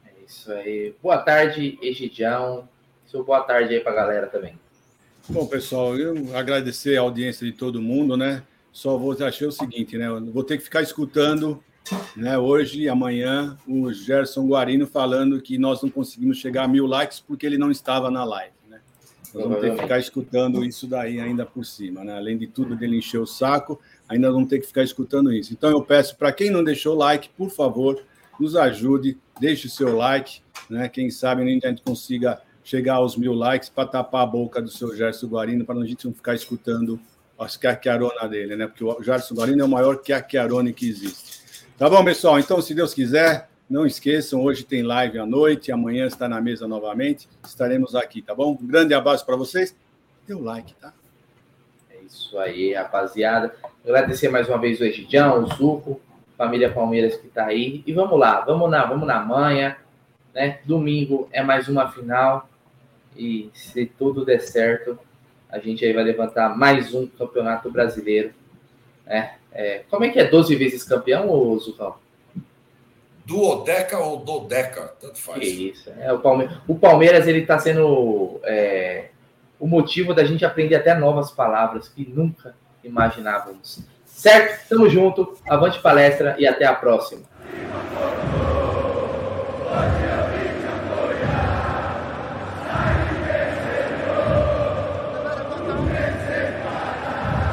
[0.08, 0.96] É isso aí.
[1.04, 2.68] Boa tarde, Egidião.
[3.06, 4.58] Seu boa tarde aí para a galera também.
[5.32, 8.42] Bom, pessoal, eu agradecer a audiência de todo mundo, né?
[8.72, 10.08] Só vou achar o seguinte, né?
[10.08, 11.64] Eu vou ter que ficar escutando,
[12.16, 12.36] né?
[12.36, 17.20] Hoje e amanhã o Gerson Guarino falando que nós não conseguimos chegar a mil likes
[17.20, 18.82] porque ele não estava na live, né?
[19.32, 22.16] Nós vamos ter que ficar escutando isso daí ainda por cima, né?
[22.16, 25.54] Além de tudo dele encher o saco, ainda vamos ter que ficar escutando isso.
[25.54, 28.02] Então eu peço para quem não deixou o like, por favor,
[28.40, 30.90] nos ajude, deixe o seu like, né?
[30.90, 34.96] Quem sabe a gente consiga chegar aos mil likes para tapar a boca do seu
[34.96, 37.00] Gerson Guarino, para a gente não ficar escutando
[37.40, 38.68] as caquiarona dele, né?
[38.68, 41.42] Porque o Gerson Guarino é o maior caquiarone que existe.
[41.80, 42.38] Tá bom, pessoal?
[42.38, 46.68] Então, se Deus quiser, não esqueçam, hoje tem live à noite, amanhã está na mesa
[46.68, 48.52] novamente, estaremos aqui, tá bom?
[48.52, 49.76] Um grande abraço para vocês.
[50.28, 50.94] Dê o like, tá?
[51.90, 53.52] É isso aí, rapaziada.
[53.84, 56.00] Agradecer mais uma vez o Egidião, o Zuco,
[56.38, 57.82] família Palmeiras que está aí.
[57.88, 59.76] E vamos lá, vamos na, vamos na manhã,
[60.36, 60.60] né?
[60.66, 62.48] Domingo é mais uma final.
[63.16, 64.98] E se tudo der certo,
[65.50, 68.32] a gente aí vai levantar mais um campeonato brasileiro.
[69.06, 71.96] É, é, como é que é 12 vezes campeão, ô Zucão?
[73.26, 75.48] Duodeca ou dodeca, tanto faz.
[75.48, 79.10] Isso, é, o, Palmeiras, o Palmeiras ele está sendo é,
[79.60, 83.82] o motivo da gente aprender até novas palavras que nunca imaginávamos.
[84.06, 84.68] Certo?
[84.68, 87.22] Tamo junto, avante palestra e até a próxima.